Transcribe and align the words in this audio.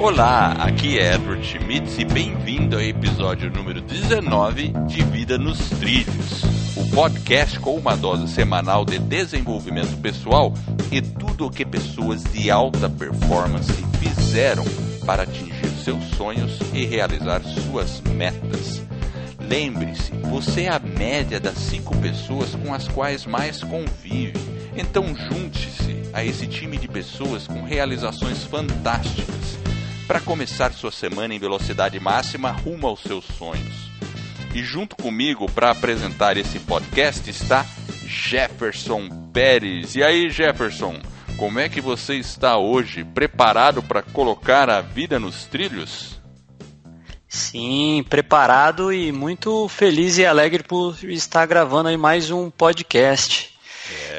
Olá, 0.00 0.52
aqui 0.52 0.96
é 0.96 1.14
Edward 1.14 1.44
Schmitz 1.44 1.98
e 1.98 2.04
bem-vindo 2.04 2.76
ao 2.76 2.82
episódio 2.82 3.50
número 3.50 3.80
19 3.80 4.68
de 4.86 5.02
Vida 5.02 5.36
nos 5.36 5.58
Trilhos, 5.70 6.44
o 6.76 6.88
podcast 6.94 7.58
com 7.58 7.74
uma 7.74 7.96
dose 7.96 8.32
semanal 8.32 8.84
de 8.84 8.96
desenvolvimento 9.00 10.00
pessoal 10.00 10.54
e 10.92 11.02
tudo 11.02 11.46
o 11.46 11.50
que 11.50 11.66
pessoas 11.66 12.22
de 12.22 12.48
alta 12.48 12.88
performance 12.88 13.72
fizeram 13.98 14.64
para 15.04 15.24
atingir 15.24 15.68
seus 15.82 16.04
sonhos 16.10 16.60
e 16.72 16.86
realizar 16.86 17.42
suas 17.42 18.00
metas. 18.02 18.80
Lembre-se, 19.40 20.12
você 20.30 20.62
é 20.62 20.68
a 20.68 20.78
média 20.78 21.40
das 21.40 21.58
cinco 21.58 21.96
pessoas 21.96 22.54
com 22.54 22.72
as 22.72 22.86
quais 22.86 23.26
mais 23.26 23.64
convive. 23.64 24.38
Então 24.76 25.06
junte-se 25.16 26.04
a 26.12 26.24
esse 26.24 26.46
time 26.46 26.78
de 26.78 26.86
pessoas 26.86 27.48
com 27.48 27.64
realizações 27.64 28.44
fantásticas 28.44 29.58
para 30.08 30.20
começar 30.20 30.72
sua 30.72 30.90
semana 30.90 31.34
em 31.34 31.38
velocidade 31.38 32.00
máxima 32.00 32.50
rumo 32.50 32.86
aos 32.86 33.00
seus 33.00 33.26
sonhos. 33.26 33.90
E 34.54 34.62
junto 34.62 34.96
comigo 34.96 35.44
para 35.52 35.70
apresentar 35.70 36.38
esse 36.38 36.58
podcast 36.60 37.28
está 37.28 37.66
Jefferson 38.06 39.10
Pérez. 39.34 39.96
E 39.96 40.02
aí, 40.02 40.30
Jefferson, 40.30 40.98
como 41.36 41.60
é 41.60 41.68
que 41.68 41.82
você 41.82 42.14
está 42.14 42.56
hoje? 42.56 43.04
Preparado 43.04 43.82
para 43.82 44.00
colocar 44.00 44.70
a 44.70 44.80
vida 44.80 45.20
nos 45.20 45.44
trilhos? 45.44 46.18
Sim, 47.28 48.02
preparado 48.08 48.90
e 48.90 49.12
muito 49.12 49.68
feliz 49.68 50.16
e 50.16 50.24
alegre 50.24 50.62
por 50.62 50.96
estar 51.04 51.44
gravando 51.44 51.90
aí 51.90 51.98
mais 51.98 52.30
um 52.30 52.48
podcast. 52.50 53.52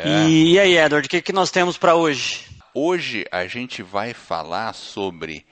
É. 0.04 0.08
E, 0.08 0.52
e 0.52 0.60
aí, 0.60 0.78
Edward, 0.78 1.08
o 1.08 1.10
que, 1.10 1.20
que 1.20 1.34
nós 1.34 1.50
temos 1.50 1.80
para 1.80 1.96
hoje? 1.96 2.46
Hoje 2.76 3.26
a 3.32 3.48
gente 3.48 3.82
vai 3.82 4.14
falar 4.14 4.74
sobre 4.74 5.44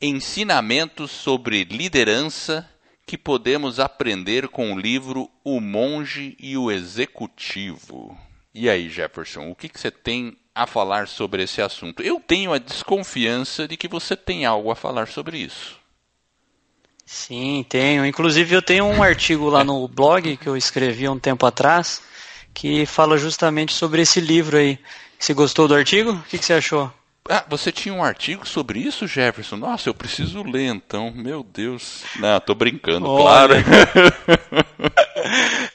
ensinamentos 0.00 1.10
sobre 1.10 1.64
liderança 1.64 2.68
que 3.06 3.16
podemos 3.16 3.78
aprender 3.78 4.48
com 4.48 4.72
o 4.72 4.78
livro 4.78 5.30
O 5.44 5.60
Monge 5.60 6.36
e 6.40 6.56
o 6.56 6.70
Executivo. 6.70 8.18
E 8.52 8.68
aí, 8.68 8.88
Jefferson, 8.88 9.50
o 9.50 9.54
que, 9.54 9.68
que 9.68 9.78
você 9.78 9.90
tem 9.90 10.36
a 10.54 10.66
falar 10.66 11.06
sobre 11.06 11.42
esse 11.42 11.62
assunto? 11.62 12.02
Eu 12.02 12.18
tenho 12.18 12.52
a 12.52 12.58
desconfiança 12.58 13.68
de 13.68 13.76
que 13.76 13.86
você 13.86 14.16
tem 14.16 14.44
algo 14.44 14.70
a 14.70 14.76
falar 14.76 15.08
sobre 15.08 15.38
isso. 15.38 15.78
Sim, 17.04 17.64
tenho. 17.68 18.04
Inclusive 18.04 18.54
eu 18.54 18.62
tenho 18.62 18.84
um 18.84 19.02
artigo 19.02 19.48
lá 19.48 19.62
no 19.64 19.86
blog 19.86 20.36
que 20.36 20.48
eu 20.48 20.56
escrevi 20.56 21.06
há 21.06 21.12
um 21.12 21.18
tempo 21.18 21.46
atrás 21.46 22.02
que 22.52 22.86
fala 22.86 23.18
justamente 23.18 23.74
sobre 23.74 24.02
esse 24.02 24.20
livro 24.20 24.56
aí. 24.56 24.78
Você 25.18 25.32
gostou 25.34 25.68
do 25.68 25.74
artigo? 25.74 26.12
O 26.12 26.22
que, 26.22 26.38
que 26.38 26.44
você 26.44 26.54
achou? 26.54 26.92
Ah, 27.28 27.44
você 27.48 27.72
tinha 27.72 27.94
um 27.94 28.02
artigo 28.02 28.46
sobre 28.46 28.78
isso, 28.78 29.06
Jefferson? 29.06 29.56
Nossa, 29.56 29.88
eu 29.88 29.94
preciso 29.94 30.42
ler 30.42 30.66
então. 30.68 31.12
Meu 31.14 31.42
Deus. 31.42 32.04
Não, 32.16 32.38
tô 32.40 32.54
brincando, 32.54 33.06
Olha. 33.08 33.22
claro. 33.22 33.54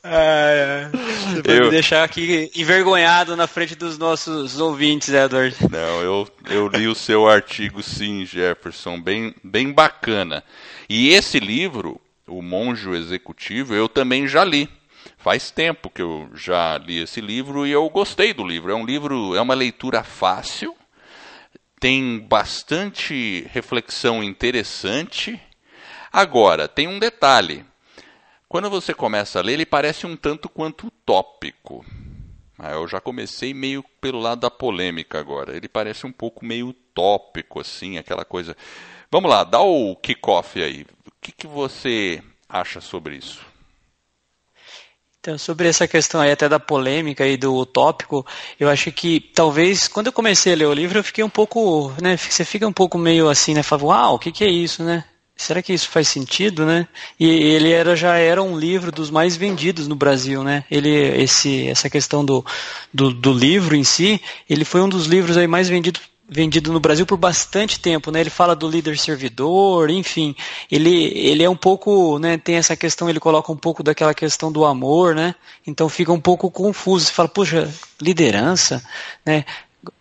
ah, 0.04 0.90
Você 0.92 1.42
vai 1.42 1.60
eu... 1.60 1.66
me 1.66 1.72
deixar 1.72 2.04
aqui 2.04 2.52
envergonhado 2.56 3.36
na 3.36 3.48
frente 3.48 3.76
dos 3.76 3.98
nossos 3.98 4.60
ouvintes, 4.60 5.10
Edward. 5.10 5.56
Não, 5.70 6.02
eu, 6.02 6.28
eu 6.50 6.68
li 6.68 6.88
o 6.88 6.96
seu 6.96 7.28
artigo 7.28 7.82
sim, 7.84 8.26
Jefferson. 8.26 9.00
Bem, 9.00 9.34
bem 9.44 9.72
bacana. 9.72 10.44
E 10.90 11.10
esse 11.10 11.40
livro, 11.40 12.00
O 12.28 12.42
Monjo 12.42 12.94
Executivo, 12.96 13.74
eu 13.74 13.90
também 13.90 14.28
já 14.28 14.44
li. 14.44 14.70
Faz 15.18 15.52
tempo 15.52 15.90
que 15.90 16.02
eu 16.02 16.30
já 16.34 16.78
li 16.78 17.00
esse 17.00 17.22
livro 17.22 17.66
e 17.66 17.72
eu 17.72 17.88
gostei 17.90 18.34
do 18.34 18.44
livro. 18.44 18.72
É 18.72 18.76
um 18.76 18.86
livro, 18.86 19.36
é 19.36 19.42
uma 19.42 19.54
leitura 19.54 20.04
fácil 20.04 20.76
tem 21.82 22.20
bastante 22.20 23.48
reflexão 23.52 24.24
interessante. 24.24 25.42
Agora, 26.14 26.68
tem 26.68 26.88
um 26.88 27.00
detalhe. 27.00 27.66
Quando 28.48 28.70
você 28.70 28.94
começa 28.94 29.40
a 29.40 29.42
ler, 29.42 29.54
ele 29.54 29.66
parece 29.66 30.06
um 30.06 30.16
tanto 30.16 30.48
quanto 30.48 30.88
utópico. 30.88 31.84
Ah, 32.60 32.74
eu 32.74 32.88
já 32.88 33.02
comecei 33.02 33.52
meio 33.52 33.84
pelo 34.00 34.20
lado 34.20 34.42
da 34.42 34.52
polêmica 34.52 35.20
agora. 35.20 35.58
Ele 35.58 35.68
parece 35.68 36.06
um 36.06 36.12
pouco 36.12 36.46
meio 36.46 36.68
utópico, 36.68 37.60
assim, 37.60 37.98
aquela 37.98 38.24
coisa. 38.24 38.56
Vamos 39.10 39.32
lá, 39.32 39.44
dá 39.44 39.62
o 39.62 39.96
kickoff 39.96 40.62
aí. 40.62 40.86
O 41.08 41.12
que, 41.20 41.32
que 41.32 41.48
você 41.48 42.22
acha 42.48 42.80
sobre 42.80 43.16
isso? 43.16 43.44
Então, 45.22 45.38
sobre 45.38 45.68
essa 45.68 45.88
questão 45.88 46.20
aí 46.20 46.32
até 46.32 46.50
da 46.50 46.60
polêmica 46.60 47.28
e 47.28 47.38
do 47.38 47.64
tópico, 47.64 48.26
eu 48.60 48.68
acho 48.68 48.92
que 48.92 49.20
talvez 49.20 49.88
quando 49.88 50.08
eu 50.08 50.12
comecei 50.12 50.52
a 50.52 50.56
ler 50.56 50.66
o 50.66 50.74
livro 50.74 50.98
eu 50.98 51.04
fiquei 51.04 51.24
um 51.24 51.30
pouco, 51.30 51.94
né, 52.02 52.18
você 52.18 52.44
fica 52.44 52.68
um 52.68 52.74
pouco 52.74 52.98
meio 52.98 53.30
assim, 53.30 53.54
né, 53.54 53.62
fala, 53.62 53.84
uau, 53.84 54.16
o 54.16 54.20
que, 54.20 54.32
que 54.32 54.44
é 54.44 54.50
isso, 54.50 54.84
né? 54.84 55.04
Será 55.36 55.62
que 55.62 55.74
isso 55.74 55.90
faz 55.90 56.08
sentido, 56.08 56.66
né? 56.66 56.88
E 57.20 57.28
ele 57.28 57.72
era, 57.72 57.96
já 57.96 58.16
era 58.18 58.42
um 58.42 58.58
livro 58.58 58.92
dos 58.92 59.10
mais 59.12 59.36
vendidos 59.36 59.88
no 59.88 59.96
Brasil, 59.96 60.44
né? 60.44 60.64
Ele, 60.70 60.90
esse, 60.90 61.68
essa 61.68 61.90
questão 61.90 62.24
do, 62.24 62.46
do, 62.94 63.12
do 63.12 63.34
livro 63.34 63.76
em 63.76 63.84
si, 63.84 64.22
ele 64.50 64.66
foi 64.66 64.82
um 64.82 64.90
dos 64.90 65.06
livros 65.06 65.38
aí 65.38 65.48
mais 65.48 65.68
vendidos 65.68 66.02
vendido 66.34 66.72
no 66.72 66.80
Brasil 66.80 67.06
por 67.06 67.18
bastante 67.18 67.78
tempo, 67.78 68.10
né? 68.10 68.22
Ele 68.22 68.30
fala 68.30 68.56
do 68.56 68.70
líder 68.70 68.98
servidor, 68.98 69.90
enfim, 69.90 70.34
ele, 70.72 71.12
ele 71.14 71.44
é 71.44 71.50
um 71.50 71.58
pouco, 71.58 72.18
né? 72.20 72.38
Tem 72.38 72.56
essa 72.56 72.74
questão, 72.78 73.10
ele 73.10 73.20
coloca 73.20 73.52
um 73.52 73.58
pouco 73.58 73.84
daquela 73.84 74.14
questão 74.14 74.50
do 74.50 74.64
amor, 74.64 75.14
né? 75.14 75.36
Então 75.68 75.90
fica 75.90 76.14
um 76.14 76.22
pouco 76.22 76.50
confuso. 76.50 77.08
Você 77.08 77.12
fala, 77.12 77.28
poxa, 77.28 77.70
liderança, 78.02 78.82
né? 79.26 79.44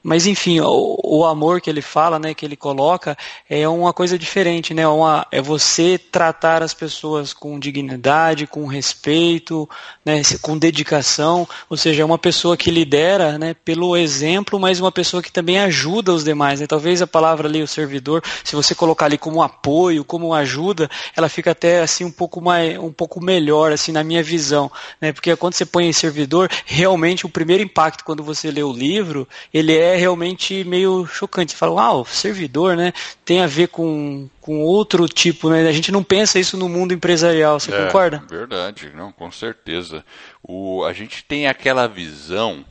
Mas 0.02 0.26
enfim, 0.26 0.60
o, 0.60 0.98
o, 1.04 1.24
amor 1.26 1.60
que 1.60 1.68
ele 1.68 1.82
fala, 1.82 2.18
né, 2.18 2.34
que 2.34 2.44
ele 2.44 2.56
coloca, 2.56 3.16
é 3.48 3.68
uma 3.68 3.92
coisa 3.92 4.18
diferente, 4.18 4.72
né? 4.72 4.86
Uma, 4.88 5.26
é 5.30 5.42
você 5.42 5.98
tratar 5.98 6.62
as 6.62 6.72
pessoas 6.72 7.34
com 7.34 7.58
dignidade, 7.58 8.46
com 8.46 8.66
respeito, 8.66 9.68
né, 10.04 10.22
com 10.40 10.56
dedicação. 10.56 11.46
Ou 11.68 11.76
seja, 11.76 12.02
é 12.02 12.04
uma 12.04 12.18
pessoa 12.18 12.56
que 12.56 12.70
lidera, 12.70 13.38
né, 13.38 13.54
pelo 13.54 13.96
exemplo, 13.96 14.58
mas 14.58 14.80
uma 14.80 14.90
pessoa 14.90 15.22
que 15.22 15.32
também 15.32 15.58
ajuda 15.58 16.12
os 16.12 16.24
demais. 16.24 16.60
Né? 16.60 16.66
Talvez 16.66 17.02
a 17.02 17.06
palavra 17.06 17.46
ali, 17.46 17.62
o 17.62 17.68
servidor, 17.68 18.22
se 18.42 18.56
você 18.56 18.74
colocar 18.74 19.06
ali 19.06 19.18
como 19.18 19.42
apoio, 19.42 20.04
como 20.04 20.34
ajuda, 20.34 20.90
ela 21.16 21.28
fica 21.28 21.50
até 21.50 21.80
assim 21.80 22.04
um 22.04 22.10
pouco 22.10 22.40
mais, 22.40 22.78
um 22.78 22.92
pouco 22.92 23.22
melhor, 23.22 23.72
assim 23.72 23.92
na 23.92 24.02
minha 24.02 24.22
visão, 24.22 24.70
né? 25.00 25.12
Porque 25.12 25.34
quando 25.36 25.54
você 25.54 25.66
põe 25.66 25.86
em 25.86 25.92
servidor, 25.92 26.50
realmente 26.64 27.26
o 27.26 27.28
primeiro 27.28 27.62
impacto 27.62 28.04
quando 28.04 28.22
você 28.22 28.50
lê 28.50 28.62
o 28.62 28.72
livro, 28.72 29.28
ele 29.52 29.69
ele 29.70 29.78
é 29.78 29.96
realmente 29.96 30.64
meio 30.64 31.06
chocante. 31.06 31.54
Fala, 31.54 31.72
uau, 31.72 32.04
servidor, 32.04 32.76
né? 32.76 32.92
Tem 33.24 33.40
a 33.40 33.46
ver 33.46 33.68
com, 33.68 34.28
com 34.40 34.60
outro 34.60 35.06
tipo, 35.06 35.48
né? 35.48 35.66
A 35.68 35.72
gente 35.72 35.92
não 35.92 36.02
pensa 36.02 36.38
isso 36.38 36.56
no 36.56 36.68
mundo 36.68 36.92
empresarial, 36.92 37.58
você 37.58 37.72
é, 37.72 37.86
concorda? 37.86 38.22
Verdade, 38.28 38.90
não, 38.94 39.12
com 39.12 39.30
certeza. 39.30 40.04
O, 40.42 40.84
a 40.84 40.92
gente 40.92 41.24
tem 41.24 41.46
aquela 41.46 41.86
visão, 41.86 42.64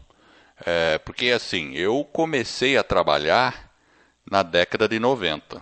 é, 0.66 0.98
porque 1.00 1.30
assim, 1.30 1.74
eu 1.74 2.04
comecei 2.04 2.78
a 2.78 2.84
trabalhar 2.84 3.72
na 4.30 4.44
década 4.44 4.88
de 4.88 5.00
90. 5.00 5.62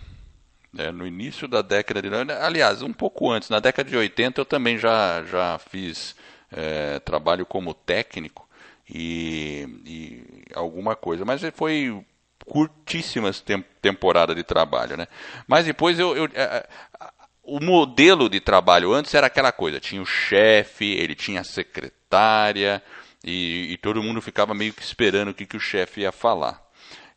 Né? 0.73 0.91
No 0.91 1.05
início 1.05 1.47
da 1.47 1.61
década 1.61 2.01
de 2.01 2.09
90, 2.09 2.45
aliás, 2.45 2.81
um 2.81 2.93
pouco 2.93 3.31
antes, 3.31 3.49
na 3.49 3.59
década 3.59 3.89
de 3.89 3.95
80 3.95 4.41
eu 4.41 4.45
também 4.45 4.77
já, 4.77 5.23
já 5.23 5.59
fiz 5.69 6.15
é, 6.51 6.99
trabalho 6.99 7.45
como 7.45 7.73
técnico 7.73 8.47
e, 8.89 9.67
e 9.85 10.36
alguma 10.53 10.95
coisa. 10.95 11.25
Mas 11.25 11.41
foi 11.53 12.03
curtíssimas 12.45 13.41
tem, 13.41 13.63
temporada 13.81 14.33
de 14.33 14.43
trabalho, 14.43 14.95
né? 14.95 15.07
Mas 15.47 15.65
depois 15.65 15.99
eu, 15.99 16.15
eu 16.15 16.25
a, 16.25 16.39
é, 16.39 16.67
a, 16.99 17.05
é, 17.05 17.17
o 17.43 17.61
modelo 17.61 18.29
de 18.29 18.41
trabalho 18.41 18.93
antes 18.93 19.13
era 19.13 19.27
aquela 19.27 19.53
coisa, 19.53 19.79
tinha 19.79 20.01
o 20.01 20.05
chefe, 20.05 20.85
ele 20.85 21.15
tinha 21.15 21.41
a 21.41 21.45
secretária 21.45 22.83
e, 23.23 23.71
e, 23.71 23.77
todo 23.77 24.03
mundo 24.03 24.21
ficava 24.21 24.53
meio 24.53 24.73
que 24.73 24.81
esperando 24.81 25.29
o 25.29 25.33
que, 25.33 25.45
que 25.45 25.55
o 25.55 25.61
chefe 25.61 26.01
ia 26.01 26.11
falar. 26.11 26.61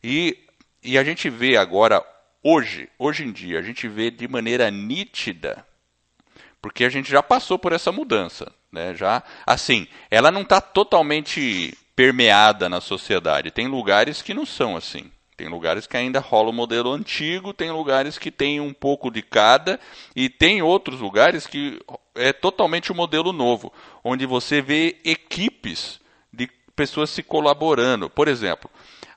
E, 0.01 0.37
e 0.81 0.97
a 0.97 1.03
gente 1.03 1.29
vê 1.29 1.57
agora, 1.57 2.01
hoje, 2.41 2.89
hoje 2.97 3.25
em 3.25 3.31
dia, 3.31 3.59
a 3.59 3.61
gente 3.61 3.87
vê 3.89 4.09
de 4.09 4.25
maneira 4.27 4.71
nítida, 4.71 5.65
porque 6.61 6.85
a 6.85 6.89
gente 6.89 7.11
já 7.11 7.21
passou 7.21 7.59
por 7.59 7.73
essa 7.73 7.91
mudança. 7.91 8.51
Né? 8.71 8.95
Já, 8.95 9.21
assim, 9.45 9.85
ela 10.09 10.31
não 10.31 10.41
está 10.41 10.61
totalmente 10.61 11.77
permeada 12.01 12.67
na 12.67 12.81
sociedade. 12.81 13.51
Tem 13.51 13.67
lugares 13.67 14.23
que 14.23 14.33
não 14.33 14.43
são 14.43 14.75
assim. 14.75 15.11
Tem 15.37 15.47
lugares 15.47 15.85
que 15.85 15.95
ainda 15.95 16.19
rola 16.19 16.49
o 16.49 16.53
modelo 16.53 16.91
antigo, 16.91 17.53
tem 17.53 17.69
lugares 17.69 18.17
que 18.17 18.31
tem 18.31 18.59
um 18.59 18.73
pouco 18.73 19.11
de 19.11 19.21
cada, 19.21 19.79
e 20.15 20.27
tem 20.27 20.63
outros 20.63 20.99
lugares 20.99 21.45
que 21.45 21.79
é 22.15 22.33
totalmente 22.33 22.91
o 22.91 22.95
um 22.95 22.97
modelo 22.97 23.31
novo, 23.31 23.71
onde 24.03 24.25
você 24.25 24.63
vê 24.63 24.97
equipes 25.05 25.99
de 26.33 26.49
pessoas 26.75 27.11
se 27.11 27.21
colaborando. 27.21 28.09
Por 28.09 28.27
exemplo, 28.27 28.67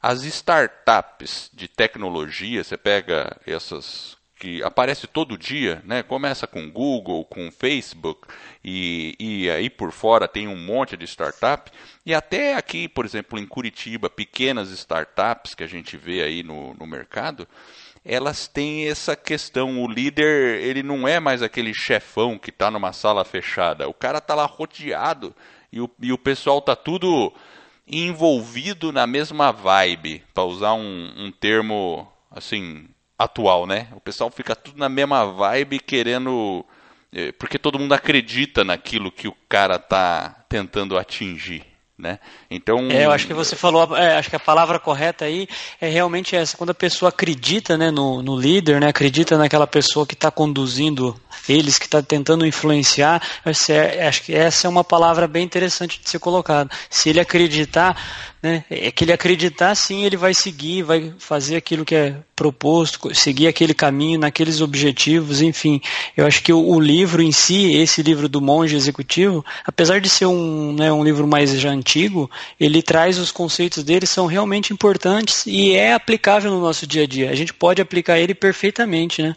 as 0.02 0.22
startups 0.24 1.50
de 1.54 1.68
tecnologia, 1.68 2.62
você 2.62 2.76
pega 2.76 3.34
essas 3.46 4.18
que 4.44 4.62
aparece 4.62 5.06
todo 5.06 5.38
dia, 5.38 5.80
né? 5.86 6.02
Começa 6.02 6.46
com 6.46 6.70
Google, 6.70 7.24
com 7.24 7.50
Facebook 7.50 8.28
e, 8.62 9.16
e 9.18 9.48
aí 9.48 9.70
por 9.70 9.90
fora 9.90 10.28
tem 10.28 10.46
um 10.46 10.56
monte 10.56 10.98
de 10.98 11.06
startup 11.06 11.72
e 12.04 12.12
até 12.12 12.54
aqui, 12.54 12.86
por 12.86 13.06
exemplo, 13.06 13.38
em 13.38 13.46
Curitiba, 13.46 14.10
pequenas 14.10 14.68
startups 14.70 15.54
que 15.54 15.64
a 15.64 15.66
gente 15.66 15.96
vê 15.96 16.22
aí 16.22 16.42
no, 16.42 16.74
no 16.74 16.86
mercado, 16.86 17.48
elas 18.04 18.46
têm 18.46 18.86
essa 18.86 19.16
questão. 19.16 19.82
O 19.82 19.88
líder, 19.88 20.60
ele 20.60 20.82
não 20.82 21.08
é 21.08 21.18
mais 21.18 21.42
aquele 21.42 21.72
chefão 21.72 22.38
que 22.38 22.50
está 22.50 22.70
numa 22.70 22.92
sala 22.92 23.24
fechada. 23.24 23.88
O 23.88 23.94
cara 23.94 24.18
está 24.18 24.34
lá 24.34 24.44
rodeado 24.44 25.34
e 25.72 25.80
o, 25.80 25.90
e 25.98 26.12
o 26.12 26.18
pessoal 26.18 26.60
tá 26.60 26.76
tudo 26.76 27.32
envolvido 27.88 28.92
na 28.92 29.06
mesma 29.06 29.50
vibe, 29.52 30.22
para 30.34 30.44
usar 30.44 30.74
um, 30.74 31.14
um 31.16 31.32
termo 31.32 32.06
assim 32.30 32.88
atual, 33.18 33.66
né? 33.66 33.88
O 33.92 34.00
pessoal 34.00 34.30
fica 34.30 34.56
tudo 34.56 34.78
na 34.78 34.88
mesma 34.88 35.24
vibe 35.24 35.78
querendo 35.78 36.64
eh, 37.12 37.32
porque 37.32 37.58
todo 37.58 37.78
mundo 37.78 37.92
acredita 37.92 38.64
naquilo 38.64 39.12
que 39.12 39.28
o 39.28 39.36
cara 39.48 39.78
tá 39.78 40.44
tentando 40.48 40.98
atingir. 40.98 41.64
Né? 41.96 42.18
Então, 42.50 42.90
é, 42.90 43.06
eu 43.06 43.12
acho 43.12 43.24
que 43.24 43.32
você 43.32 43.54
falou, 43.54 43.96
é, 43.96 44.16
acho 44.16 44.28
que 44.28 44.34
a 44.34 44.40
palavra 44.40 44.80
correta 44.80 45.26
aí 45.26 45.46
é 45.80 45.88
realmente 45.88 46.34
essa, 46.34 46.56
quando 46.56 46.70
a 46.70 46.74
pessoa 46.74 47.08
acredita 47.08 47.78
né, 47.78 47.92
no, 47.92 48.20
no 48.20 48.36
líder, 48.36 48.80
né, 48.80 48.88
acredita 48.88 49.38
naquela 49.38 49.66
pessoa 49.66 50.04
que 50.04 50.14
está 50.14 50.28
conduzindo 50.28 51.14
eles, 51.48 51.78
que 51.78 51.86
está 51.86 52.02
tentando 52.02 52.46
influenciar, 52.46 53.22
é, 53.68 54.06
acho 54.06 54.22
que 54.22 54.34
essa 54.34 54.66
é 54.66 54.70
uma 54.70 54.84
palavra 54.84 55.26
bem 55.26 55.44
interessante 55.44 56.00
de 56.02 56.08
ser 56.08 56.18
colocada. 56.18 56.70
Se 56.88 57.08
ele 57.08 57.20
acreditar, 57.20 57.96
né? 58.44 58.62
É 58.68 58.90
que 58.90 59.04
ele 59.04 59.12
acreditar 59.12 59.74
sim, 59.74 60.04
ele 60.04 60.18
vai 60.18 60.34
seguir, 60.34 60.82
vai 60.82 61.14
fazer 61.18 61.56
aquilo 61.56 61.82
que 61.82 61.94
é 61.94 62.14
proposto, 62.36 63.14
seguir 63.14 63.46
aquele 63.46 63.72
caminho, 63.72 64.20
naqueles 64.20 64.60
objetivos, 64.60 65.40
enfim. 65.40 65.80
Eu 66.14 66.26
acho 66.26 66.42
que 66.42 66.52
o, 66.52 66.58
o 66.62 66.78
livro 66.78 67.22
em 67.22 67.32
si, 67.32 67.72
esse 67.72 68.02
livro 68.02 68.28
do 68.28 68.42
Monge 68.42 68.76
Executivo, 68.76 69.42
apesar 69.66 69.98
de 69.98 70.10
ser 70.10 70.26
um, 70.26 70.74
né, 70.74 70.92
um 70.92 71.02
livro 71.02 71.26
mais 71.26 71.58
já 71.58 71.70
antigo, 71.70 72.30
ele 72.60 72.82
traz 72.82 73.18
os 73.18 73.32
conceitos 73.32 73.82
dele, 73.82 74.06
são 74.06 74.26
realmente 74.26 74.74
importantes 74.74 75.46
e 75.46 75.72
é 75.72 75.94
aplicável 75.94 76.50
no 76.50 76.60
nosso 76.60 76.86
dia 76.86 77.04
a 77.04 77.06
dia. 77.06 77.30
A 77.30 77.34
gente 77.34 77.54
pode 77.54 77.80
aplicar 77.80 78.18
ele 78.18 78.34
perfeitamente, 78.34 79.22
né? 79.22 79.34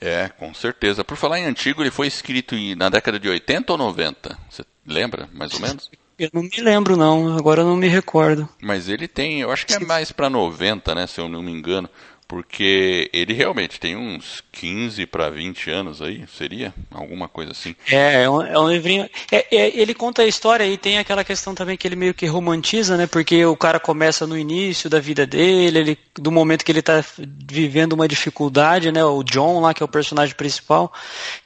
É, 0.00 0.28
com 0.28 0.54
certeza. 0.54 1.04
Por 1.04 1.16
falar 1.16 1.40
em 1.40 1.44
antigo, 1.44 1.82
ele 1.82 1.90
foi 1.90 2.06
escrito 2.06 2.54
na 2.76 2.88
década 2.88 3.18
de 3.18 3.28
80 3.28 3.72
ou 3.72 3.78
90? 3.78 4.38
Você 4.48 4.62
lembra, 4.86 5.28
mais 5.32 5.52
ou 5.54 5.60
menos? 5.60 5.90
Eu 6.18 6.30
não 6.32 6.42
me 6.42 6.60
lembro, 6.60 6.96
não. 6.96 7.36
Agora 7.36 7.62
eu 7.62 7.66
não 7.66 7.76
me 7.76 7.88
recordo. 7.88 8.48
Mas 8.60 8.88
ele 8.88 9.06
tem, 9.06 9.40
eu 9.40 9.52
acho 9.52 9.66
que 9.66 9.74
é 9.74 9.78
mais 9.78 10.10
para 10.10 10.28
90, 10.28 10.94
né? 10.94 11.06
Se 11.06 11.20
eu 11.20 11.28
não 11.28 11.42
me 11.42 11.52
engano. 11.52 11.88
Porque 12.28 13.08
ele 13.10 13.32
realmente 13.32 13.80
tem 13.80 13.96
uns 13.96 14.44
15 14.52 15.06
para 15.06 15.30
20 15.30 15.70
anos 15.70 16.02
aí, 16.02 16.26
seria? 16.36 16.74
Alguma 16.90 17.26
coisa 17.26 17.52
assim. 17.52 17.74
É, 17.90 18.24
é 18.24 18.30
um, 18.30 18.42
é 18.42 18.58
um 18.58 18.70
livrinho. 18.70 19.08
É, 19.32 19.46
é, 19.50 19.80
ele 19.80 19.94
conta 19.94 20.20
a 20.20 20.26
história 20.26 20.66
e 20.66 20.76
tem 20.76 20.98
aquela 20.98 21.24
questão 21.24 21.54
também 21.54 21.74
que 21.74 21.88
ele 21.88 21.96
meio 21.96 22.12
que 22.12 22.26
romantiza, 22.26 22.98
né? 22.98 23.06
Porque 23.06 23.46
o 23.46 23.56
cara 23.56 23.80
começa 23.80 24.26
no 24.26 24.36
início 24.36 24.90
da 24.90 25.00
vida 25.00 25.26
dele, 25.26 25.78
ele, 25.78 25.98
do 26.16 26.30
momento 26.30 26.66
que 26.66 26.70
ele 26.70 26.80
está 26.80 27.02
vivendo 27.18 27.94
uma 27.94 28.06
dificuldade, 28.06 28.92
né? 28.92 29.02
O 29.02 29.22
John 29.22 29.60
lá, 29.60 29.72
que 29.72 29.82
é 29.82 29.86
o 29.86 29.88
personagem 29.88 30.34
principal, 30.34 30.92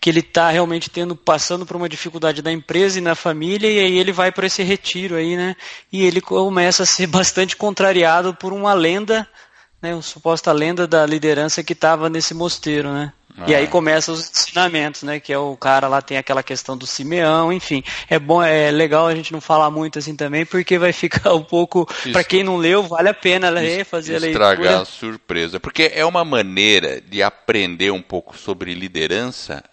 que 0.00 0.11
ele 0.11 0.19
está 0.19 0.50
realmente 0.50 0.90
tendo, 0.90 1.14
passando 1.14 1.64
por 1.64 1.76
uma 1.76 1.88
dificuldade 1.88 2.43
na 2.43 2.50
empresa 2.50 2.99
e 2.99 3.02
na 3.02 3.14
família, 3.14 3.70
e 3.70 3.78
aí 3.78 3.99
ele 3.99 4.11
vai 4.11 4.32
para 4.32 4.49
esse 4.49 4.64
retiro 4.64 5.14
aí, 5.14 5.37
né? 5.37 5.55
E 5.93 6.05
ele 6.05 6.20
começa 6.20 6.82
a 6.82 6.87
ser 6.87 7.06
bastante 7.08 7.56
contrariado 7.56 8.35
por 8.35 8.52
uma 8.52 8.75
lenda 8.75 9.28
né, 9.82 9.93
uma 9.94 10.02
suposta 10.02 10.52
lenda 10.52 10.87
da 10.87 11.05
liderança 11.05 11.62
que 11.62 11.73
estava 11.73 12.08
nesse 12.08 12.32
mosteiro, 12.32 12.93
né? 12.93 13.12
Ah. 13.37 13.44
E 13.49 13.55
aí 13.55 13.67
começam 13.67 14.14
os 14.14 14.31
ensinamentos, 14.31 15.02
né? 15.02 15.19
Que 15.19 15.32
é 15.32 15.38
o 15.38 15.56
cara 15.56 15.88
lá 15.88 16.00
tem 16.02 16.19
aquela 16.19 16.43
questão 16.43 16.76
do 16.76 16.87
Simeão, 16.87 17.52
enfim. 17.52 17.82
É 18.08 18.19
bom, 18.19 18.43
é 18.43 18.70
legal 18.70 19.06
a 19.06 19.14
gente 19.14 19.32
não 19.32 19.40
falar 19.40 19.70
muito 19.70 19.99
assim 19.99 20.14
também, 20.14 20.44
porque 20.44 20.79
vai 20.79 20.93
ficar 20.93 21.34
um 21.34 21.43
pouco. 21.43 21.88
Para 22.12 22.23
quem 22.23 22.44
não 22.44 22.56
leu, 22.56 22.82
vale 22.82 23.08
a 23.08 23.14
pena 23.14 23.49
ler, 23.49 23.84
fazer 23.84 24.17
a 24.17 24.19
leitura. 24.19 24.52
Estragar 24.52 24.81
a 24.82 24.84
surpresa. 24.84 25.58
Porque 25.58 25.90
é 25.94 26.05
uma 26.05 26.25
maneira 26.25 27.00
de 27.00 27.23
aprender 27.23 27.90
um 27.90 28.02
pouco 28.02 28.37
sobre 28.37 28.75
liderança 28.75 29.64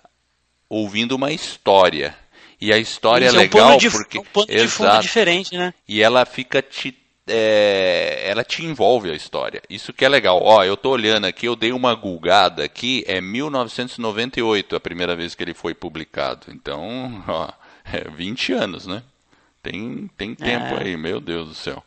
ouvindo 0.69 1.13
uma 1.13 1.31
história. 1.31 2.15
E 2.61 2.73
a 2.73 2.77
história 2.77 3.27
Isso, 3.27 3.35
é 3.35 3.39
legal 3.39 3.71
é 3.71 3.75
um 3.75 3.77
de, 3.77 3.89
porque. 3.89 4.17
É 4.17 4.21
um 4.21 4.25
ponto 4.25 4.55
de 4.55 4.67
fundo 4.67 4.99
diferente, 4.99 5.57
né? 5.57 5.73
E 5.87 6.01
ela 6.01 6.25
fica 6.25 6.61
te 6.61 6.95
é, 7.29 8.23
ela 8.29 8.43
te 8.43 8.65
envolve 8.65 9.09
a 9.09 9.15
história. 9.15 9.61
Isso 9.69 9.93
que 9.93 10.03
é 10.03 10.09
legal. 10.09 10.41
Ó, 10.41 10.63
eu 10.63 10.75
tô 10.75 10.89
olhando 10.91 11.25
aqui, 11.25 11.45
eu 11.45 11.55
dei 11.55 11.71
uma 11.71 11.93
gulgada 11.95 12.63
aqui, 12.63 13.03
é 13.07 13.21
1998 13.21 14.75
a 14.75 14.79
primeira 14.79 15.15
vez 15.15 15.35
que 15.35 15.43
ele 15.43 15.53
foi 15.53 15.73
publicado. 15.73 16.47
Então, 16.49 17.23
ó, 17.27 17.49
é 17.85 18.09
20 18.09 18.53
anos, 18.53 18.87
né? 18.87 19.03
Tem, 19.61 20.09
tem 20.17 20.33
tempo 20.33 20.75
é. 20.75 20.83
aí, 20.83 20.97
meu 20.97 21.19
Deus 21.19 21.49
do 21.49 21.55
céu. 21.55 21.83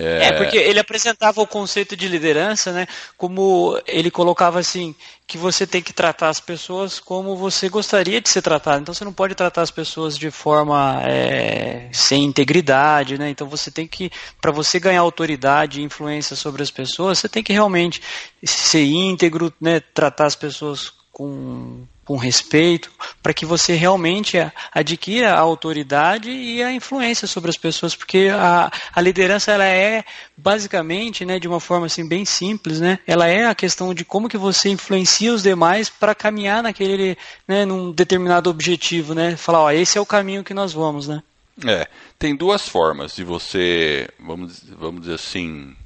É... 0.00 0.26
é... 0.26 0.32
porque 0.32 0.56
ele 0.56 0.78
apresentava 0.78 1.40
o 1.40 1.46
conceito 1.46 1.96
de 1.96 2.08
liderança, 2.08 2.72
né? 2.72 2.86
Como 3.16 3.80
ele 3.86 4.10
colocava 4.10 4.58
assim, 4.58 4.94
que 5.26 5.38
você 5.38 5.66
tem 5.66 5.80
que 5.80 5.92
tratar 5.92 6.28
as 6.28 6.40
pessoas 6.40 6.98
como 6.98 7.36
você 7.36 7.68
gostaria 7.68 8.20
de 8.20 8.28
ser 8.28 8.42
tratado. 8.42 8.82
Então 8.82 8.94
você 8.94 9.04
não 9.04 9.12
pode 9.12 9.34
tratar 9.34 9.62
as 9.62 9.70
pessoas 9.70 10.18
de 10.18 10.30
forma 10.30 11.02
é, 11.06 11.88
sem 11.92 12.24
integridade, 12.24 13.18
né? 13.18 13.30
Então 13.30 13.46
você 13.46 13.70
tem 13.70 13.86
que, 13.86 14.10
para 14.40 14.50
você 14.50 14.80
ganhar 14.80 15.00
autoridade 15.00 15.80
e 15.80 15.84
influência 15.84 16.34
sobre 16.34 16.62
as 16.62 16.70
pessoas, 16.70 17.18
você 17.18 17.28
tem 17.28 17.42
que 17.42 17.52
realmente 17.52 18.02
ser 18.42 18.84
íntegro, 18.84 19.52
né? 19.60 19.80
Tratar 19.80 20.26
as 20.26 20.34
pessoas 20.34 20.92
com 21.12 21.86
com 22.10 22.16
respeito, 22.16 22.90
para 23.22 23.32
que 23.32 23.46
você 23.46 23.74
realmente 23.74 24.36
adquira 24.74 25.32
a 25.32 25.38
autoridade 25.38 26.28
e 26.28 26.60
a 26.60 26.72
influência 26.72 27.24
sobre 27.28 27.50
as 27.50 27.56
pessoas, 27.56 27.94
porque 27.94 28.28
a, 28.34 28.68
a 28.92 29.00
liderança 29.00 29.52
ela 29.52 29.64
é 29.64 30.04
basicamente, 30.36 31.24
né, 31.24 31.38
de 31.38 31.46
uma 31.46 31.60
forma 31.60 31.86
assim 31.86 32.04
bem 32.04 32.24
simples, 32.24 32.80
né, 32.80 32.98
ela 33.06 33.28
é 33.28 33.46
a 33.46 33.54
questão 33.54 33.94
de 33.94 34.04
como 34.04 34.28
que 34.28 34.36
você 34.36 34.70
influencia 34.70 35.32
os 35.32 35.44
demais 35.44 35.88
para 35.88 36.12
caminhar 36.12 36.64
naquele, 36.64 37.16
né, 37.46 37.64
num 37.64 37.92
determinado 37.92 38.50
objetivo, 38.50 39.14
né, 39.14 39.36
falar, 39.36 39.62
ó, 39.62 39.70
esse 39.70 39.96
é 39.96 40.00
o 40.00 40.06
caminho 40.06 40.42
que 40.42 40.52
nós 40.52 40.72
vamos, 40.72 41.06
né. 41.06 41.22
É, 41.64 41.86
tem 42.18 42.34
duas 42.34 42.68
formas 42.68 43.14
de 43.14 43.22
você, 43.22 44.08
vamos, 44.18 44.64
vamos 44.76 45.02
dizer 45.02 45.14
assim, 45.14 45.76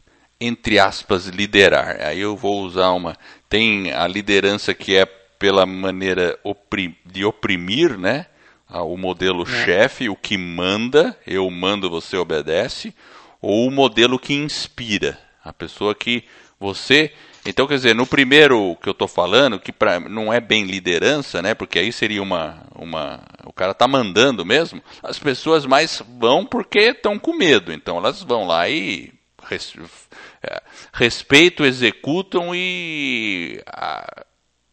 entre 0.40 0.78
aspas, 0.78 1.26
liderar. 1.26 2.00
Aí 2.00 2.20
eu 2.20 2.34
vou 2.34 2.62
usar 2.62 2.92
uma. 2.92 3.14
Tem 3.48 3.92
a 3.92 4.06
liderança 4.06 4.72
que 4.72 4.96
é 4.96 5.04
pela 5.44 5.66
maneira 5.66 6.38
de 7.04 7.22
oprimir, 7.22 7.98
né? 7.98 8.24
O 8.70 8.96
modelo 8.96 9.42
é. 9.42 9.64
chefe, 9.66 10.08
o 10.08 10.16
que 10.16 10.38
manda, 10.38 11.14
eu 11.26 11.50
mando, 11.50 11.90
você 11.90 12.16
obedece, 12.16 12.94
ou 13.42 13.68
o 13.68 13.70
modelo 13.70 14.18
que 14.18 14.32
inspira, 14.32 15.18
a 15.44 15.52
pessoa 15.52 15.94
que 15.94 16.24
você. 16.58 17.12
Então, 17.44 17.66
quer 17.66 17.74
dizer, 17.74 17.94
no 17.94 18.06
primeiro 18.06 18.74
que 18.76 18.88
eu 18.88 18.92
estou 18.92 19.06
falando, 19.06 19.60
que 19.60 19.70
pra, 19.70 20.00
não 20.00 20.32
é 20.32 20.40
bem 20.40 20.64
liderança, 20.64 21.42
né? 21.42 21.52
Porque 21.52 21.78
aí 21.78 21.92
seria 21.92 22.22
uma. 22.22 22.66
uma 22.74 23.20
o 23.44 23.52
cara 23.52 23.72
está 23.72 23.86
mandando 23.86 24.46
mesmo, 24.46 24.82
as 25.02 25.18
pessoas 25.18 25.66
mais 25.66 26.02
vão 26.18 26.46
porque 26.46 26.78
estão 26.78 27.18
com 27.18 27.36
medo. 27.36 27.70
Então 27.70 27.98
elas 27.98 28.22
vão 28.22 28.46
lá 28.46 28.66
e 28.70 29.12
res, 29.46 29.74
é, 30.42 30.62
respeito, 30.90 31.66
executam 31.66 32.54
e. 32.54 33.62
A, 33.66 34.24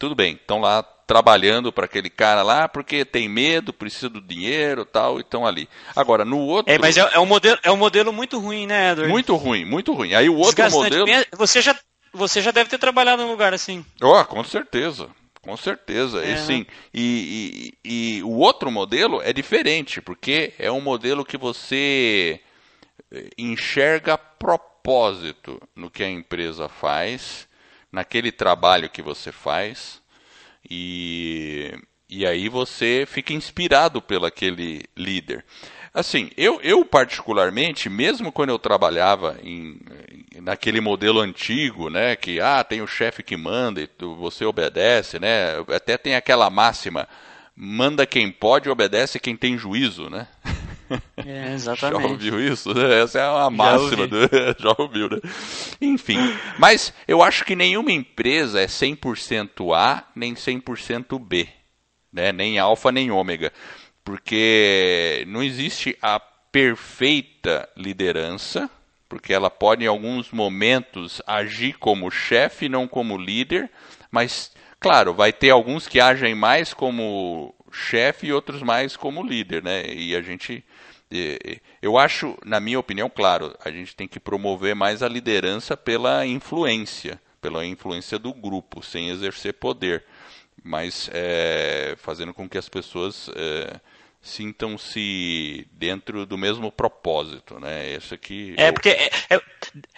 tudo 0.02 0.16
bem, 0.16 0.34
estão 0.34 0.60
lá 0.60 0.82
trabalhando 0.82 1.72
para 1.72 1.86
aquele 1.86 2.10
cara 2.10 2.42
lá 2.42 2.68
porque 2.68 3.06
tem 3.06 3.30
medo, 3.30 3.72
precisa 3.72 4.10
do 4.10 4.20
dinheiro 4.20 4.84
tal, 4.84 5.20
e 5.20 5.22
estão 5.22 5.46
ali. 5.46 5.70
Agora, 5.96 6.26
no 6.26 6.40
outro. 6.40 6.74
É, 6.74 6.80
mas 6.80 6.98
é, 6.98 7.08
é, 7.14 7.20
um 7.20 7.26
modelo, 7.28 7.60
é 7.62 7.72
um 7.72 7.78
modelo 7.78 8.12
muito 8.12 8.40
ruim, 8.40 8.66
né, 8.66 8.94
Edward? 8.94 9.12
Muito 9.12 9.36
ruim, 9.36 9.64
muito 9.64 9.94
ruim. 9.94 10.16
Aí 10.16 10.28
o 10.28 10.38
outro 10.38 10.72
modelo. 10.72 11.06
Você 11.34 11.62
já, 11.62 11.80
você 12.12 12.42
já 12.42 12.50
deve 12.50 12.68
ter 12.68 12.80
trabalhado 12.80 13.22
num 13.22 13.30
lugar 13.30 13.54
assim. 13.54 13.86
Oh, 14.02 14.26
com 14.26 14.44
certeza. 14.44 15.08
Com 15.40 15.56
certeza, 15.56 16.24
é, 16.26 16.34
e 16.34 16.38
sim. 16.40 16.66
E, 16.92 17.74
e, 17.84 18.18
e 18.18 18.24
o 18.24 18.38
outro 18.38 18.72
modelo 18.72 19.22
é 19.22 19.32
diferente, 19.32 20.02
porque 20.02 20.54
é 20.58 20.72
um 20.72 20.82
modelo 20.82 21.26
que 21.26 21.38
você 21.38 22.40
eh, 23.12 23.30
enxerga 23.38 24.18
propósito 24.18 25.62
no 25.76 25.92
que 25.92 26.04
a 26.04 26.10
empresa 26.10 26.68
faz 26.68 27.48
naquele 27.92 28.32
trabalho 28.32 28.90
que 28.90 29.02
você 29.02 29.32
faz 29.32 30.02
e, 30.70 31.74
e 32.10 32.26
aí 32.26 32.48
você 32.48 33.06
fica 33.08 33.34
inspirado 33.34 34.02
pelo 34.02 34.26
aquele 34.26 34.86
líder. 34.96 35.44
Assim, 35.94 36.32
eu, 36.38 36.62
eu 36.62 36.86
particularmente, 36.86 37.90
mesmo 37.90 38.32
quando 38.32 38.50
eu 38.50 38.60
trabalhava 38.60 39.38
em, 39.44 39.78
naquele 40.40 40.80
modelo 40.80 41.20
antigo, 41.20 41.90
né, 41.90 42.16
que 42.16 42.40
ah, 42.40 42.64
tem 42.64 42.82
o 42.82 42.88
chefe 42.88 43.22
que 43.22 43.36
manda 43.36 43.82
e 43.82 43.88
tu, 43.88 44.16
você 44.16 44.46
obedece, 44.46 45.20
né, 45.20 45.60
até 45.76 45.98
tem 45.98 46.16
aquela 46.16 46.50
máxima, 46.50 47.10
manda 47.54 48.06
quem 48.06 48.32
pode, 48.32 48.70
obedece 48.70 49.20
quem 49.20 49.36
tem 49.36 49.58
juízo, 49.58 50.10
né? 50.10 50.28
É, 51.26 51.54
exatamente. 51.54 52.02
Já 52.02 52.08
ouviu 52.08 52.54
isso? 52.54 52.74
Né? 52.74 53.02
Essa 53.02 53.20
é 53.20 53.30
uma 53.30 53.50
máxima. 53.50 53.98
Já, 53.98 54.06
do... 54.06 54.18
Já 54.60 54.76
ouviu, 54.78 55.10
né? 55.10 55.20
Enfim. 55.80 56.18
Mas 56.58 56.94
eu 57.08 57.22
acho 57.22 57.46
que 57.46 57.56
nenhuma 57.56 57.92
empresa 57.92 58.60
é 58.60 58.66
100% 58.66 59.76
A 59.76 60.04
nem 60.16 60.34
100% 60.34 61.20
B. 61.20 61.48
Né? 62.12 62.32
Nem 62.32 62.60
alfa 62.60 62.92
nem 62.92 63.12
ômega. 63.12 63.54
Porque 64.04 65.24
não 65.28 65.44
existe 65.44 65.98
a 66.02 66.20
perfeita 66.20 67.70
liderança, 67.78 68.70
porque 69.08 69.34
ela 69.34 69.50
pode 69.50 69.84
em 69.84 69.88
alguns 69.88 70.32
momentos 70.32 71.22
agir 71.26 71.78
como 71.78 72.12
chefe, 72.12 72.68
não 72.68 72.88
como 72.88 73.18
líder, 73.18 73.70
mas 74.10 74.52
claro, 74.80 75.14
vai 75.14 75.32
ter 75.32 75.52
alguns 75.52 75.88
que 75.88 76.00
agem 76.00 76.36
mais 76.36 76.74
como 76.74 77.54
chefe 77.72 78.28
e 78.28 78.34
outros 78.34 78.62
mais 78.62 78.98
como 78.98 79.24
líder, 79.24 79.64
né? 79.64 79.86
E 79.94 80.16
a 80.16 80.22
gente 80.22 80.64
eu 81.82 81.98
acho, 81.98 82.38
na 82.46 82.60
minha 82.60 82.80
opinião, 82.80 83.10
claro, 83.10 83.56
a 83.64 83.70
gente 83.70 83.96
tem 83.96 84.08
que 84.08 84.20
promover 84.20 84.76
mais 84.76 85.04
a 85.04 85.08
liderança 85.10 85.76
pela 85.76 86.26
influência, 86.26 87.20
pela 87.42 87.66
influência 87.66 88.18
do 88.18 88.34
grupo, 88.34 88.84
sem 88.84 89.10
exercer 89.10 89.54
poder, 89.54 90.04
mas 90.64 91.10
é, 91.14 91.96
fazendo 91.98 92.34
com 92.34 92.48
que 92.48 92.58
as 92.58 92.70
pessoas 92.70 93.30
é, 93.36 93.80
sintam-se 94.22 95.68
dentro 95.72 96.26
do 96.26 96.38
mesmo 96.38 96.72
propósito, 96.72 97.60
né? 97.60 97.96
Isso 97.96 98.14
aqui. 98.14 98.54
É 98.58 98.70
eu... 98.70 98.74
porque 98.74 98.90
é, 98.90 99.10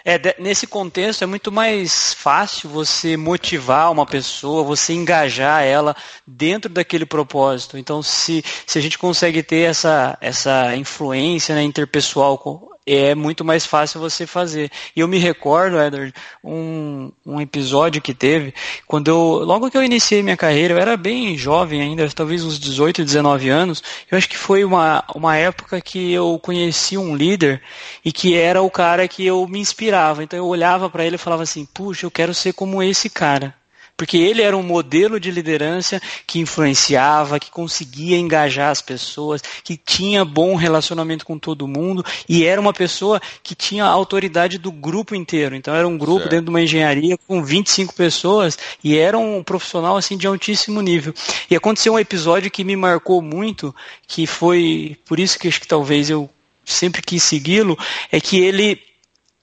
é, 0.05 0.41
nesse 0.41 0.67
contexto 0.67 1.23
é 1.23 1.25
muito 1.25 1.51
mais 1.51 2.13
fácil 2.13 2.69
você 2.69 3.15
motivar 3.17 3.91
uma 3.91 4.05
pessoa, 4.05 4.63
você 4.63 4.93
engajar 4.93 5.63
ela 5.63 5.95
dentro 6.27 6.69
daquele 6.69 7.05
propósito. 7.05 7.77
Então, 7.77 8.03
se, 8.03 8.43
se 8.65 8.77
a 8.77 8.81
gente 8.81 8.97
consegue 8.97 9.41
ter 9.41 9.69
essa, 9.69 10.17
essa 10.21 10.75
influência 10.75 11.55
né, 11.55 11.63
interpessoal 11.63 12.37
é 12.85 13.15
muito 13.15 13.43
mais 13.45 13.65
fácil 13.65 13.99
você 13.99 14.27
fazer. 14.27 14.71
E 14.95 14.99
eu 14.99 15.07
me 15.07 15.17
recordo, 15.17 15.79
Edward, 15.79 16.13
um, 16.43 17.11
um 17.25 17.39
episódio 17.41 18.01
que 18.01 18.13
teve, 18.13 18.53
quando 18.87 19.07
eu, 19.07 19.17
logo 19.45 19.69
que 19.69 19.77
eu 19.77 19.83
iniciei 19.83 20.21
minha 20.21 20.37
carreira, 20.37 20.73
eu 20.73 20.79
era 20.79 20.97
bem 20.97 21.37
jovem 21.37 21.81
ainda, 21.81 22.09
talvez 22.09 22.43
uns 22.43 22.59
18, 22.59 23.03
19 23.03 23.49
anos, 23.49 23.83
eu 24.11 24.17
acho 24.17 24.29
que 24.29 24.37
foi 24.37 24.63
uma, 24.63 25.03
uma 25.15 25.35
época 25.37 25.79
que 25.81 26.11
eu 26.11 26.39
conheci 26.41 26.97
um 26.97 27.15
líder 27.15 27.61
e 28.03 28.11
que 28.11 28.35
era 28.35 28.61
o 28.61 28.69
cara 28.69 29.07
que 29.07 29.25
eu 29.25 29.47
me 29.47 29.59
inspirava. 29.59 30.23
Então 30.23 30.37
eu 30.37 30.45
olhava 30.45 30.89
para 30.89 31.05
ele 31.05 31.15
e 31.15 31.19
falava 31.19 31.43
assim, 31.43 31.65
puxa, 31.65 32.05
eu 32.05 32.11
quero 32.11 32.33
ser 32.33 32.53
como 32.53 32.83
esse 32.83 33.09
cara 33.09 33.55
porque 33.95 34.17
ele 34.17 34.41
era 34.41 34.55
um 34.55 34.63
modelo 34.63 35.19
de 35.19 35.31
liderança 35.31 36.01
que 36.25 36.39
influenciava, 36.39 37.39
que 37.39 37.51
conseguia 37.51 38.17
engajar 38.17 38.69
as 38.69 38.81
pessoas, 38.81 39.41
que 39.63 39.77
tinha 39.77 40.25
bom 40.25 40.55
relacionamento 40.55 41.25
com 41.25 41.37
todo 41.37 41.67
mundo 41.67 42.03
e 42.27 42.43
era 42.45 42.59
uma 42.59 42.73
pessoa 42.73 43.21
que 43.41 43.55
tinha 43.55 43.85
a 43.85 43.89
autoridade 43.89 44.57
do 44.57 44.71
grupo 44.71 45.15
inteiro. 45.15 45.55
Então 45.55 45.75
era 45.75 45.87
um 45.87 45.97
grupo 45.97 46.21
certo. 46.21 46.31
dentro 46.31 46.45
de 46.45 46.49
uma 46.49 46.61
engenharia 46.61 47.17
com 47.27 47.43
25 47.43 47.93
pessoas 47.93 48.57
e 48.83 48.97
era 48.97 49.17
um 49.17 49.43
profissional 49.43 49.95
assim 49.95 50.17
de 50.17 50.27
altíssimo 50.27 50.81
nível. 50.81 51.13
E 51.49 51.55
aconteceu 51.55 51.93
um 51.93 51.99
episódio 51.99 52.51
que 52.51 52.63
me 52.63 52.75
marcou 52.75 53.21
muito, 53.21 53.73
que 54.07 54.25
foi 54.25 54.97
por 55.05 55.19
isso 55.19 55.37
que 55.37 55.47
acho 55.47 55.61
que 55.61 55.67
talvez 55.67 56.09
eu 56.09 56.29
sempre 56.65 57.01
quis 57.01 57.21
segui-lo, 57.23 57.77
é 58.11 58.19
que 58.19 58.39
ele 58.39 58.79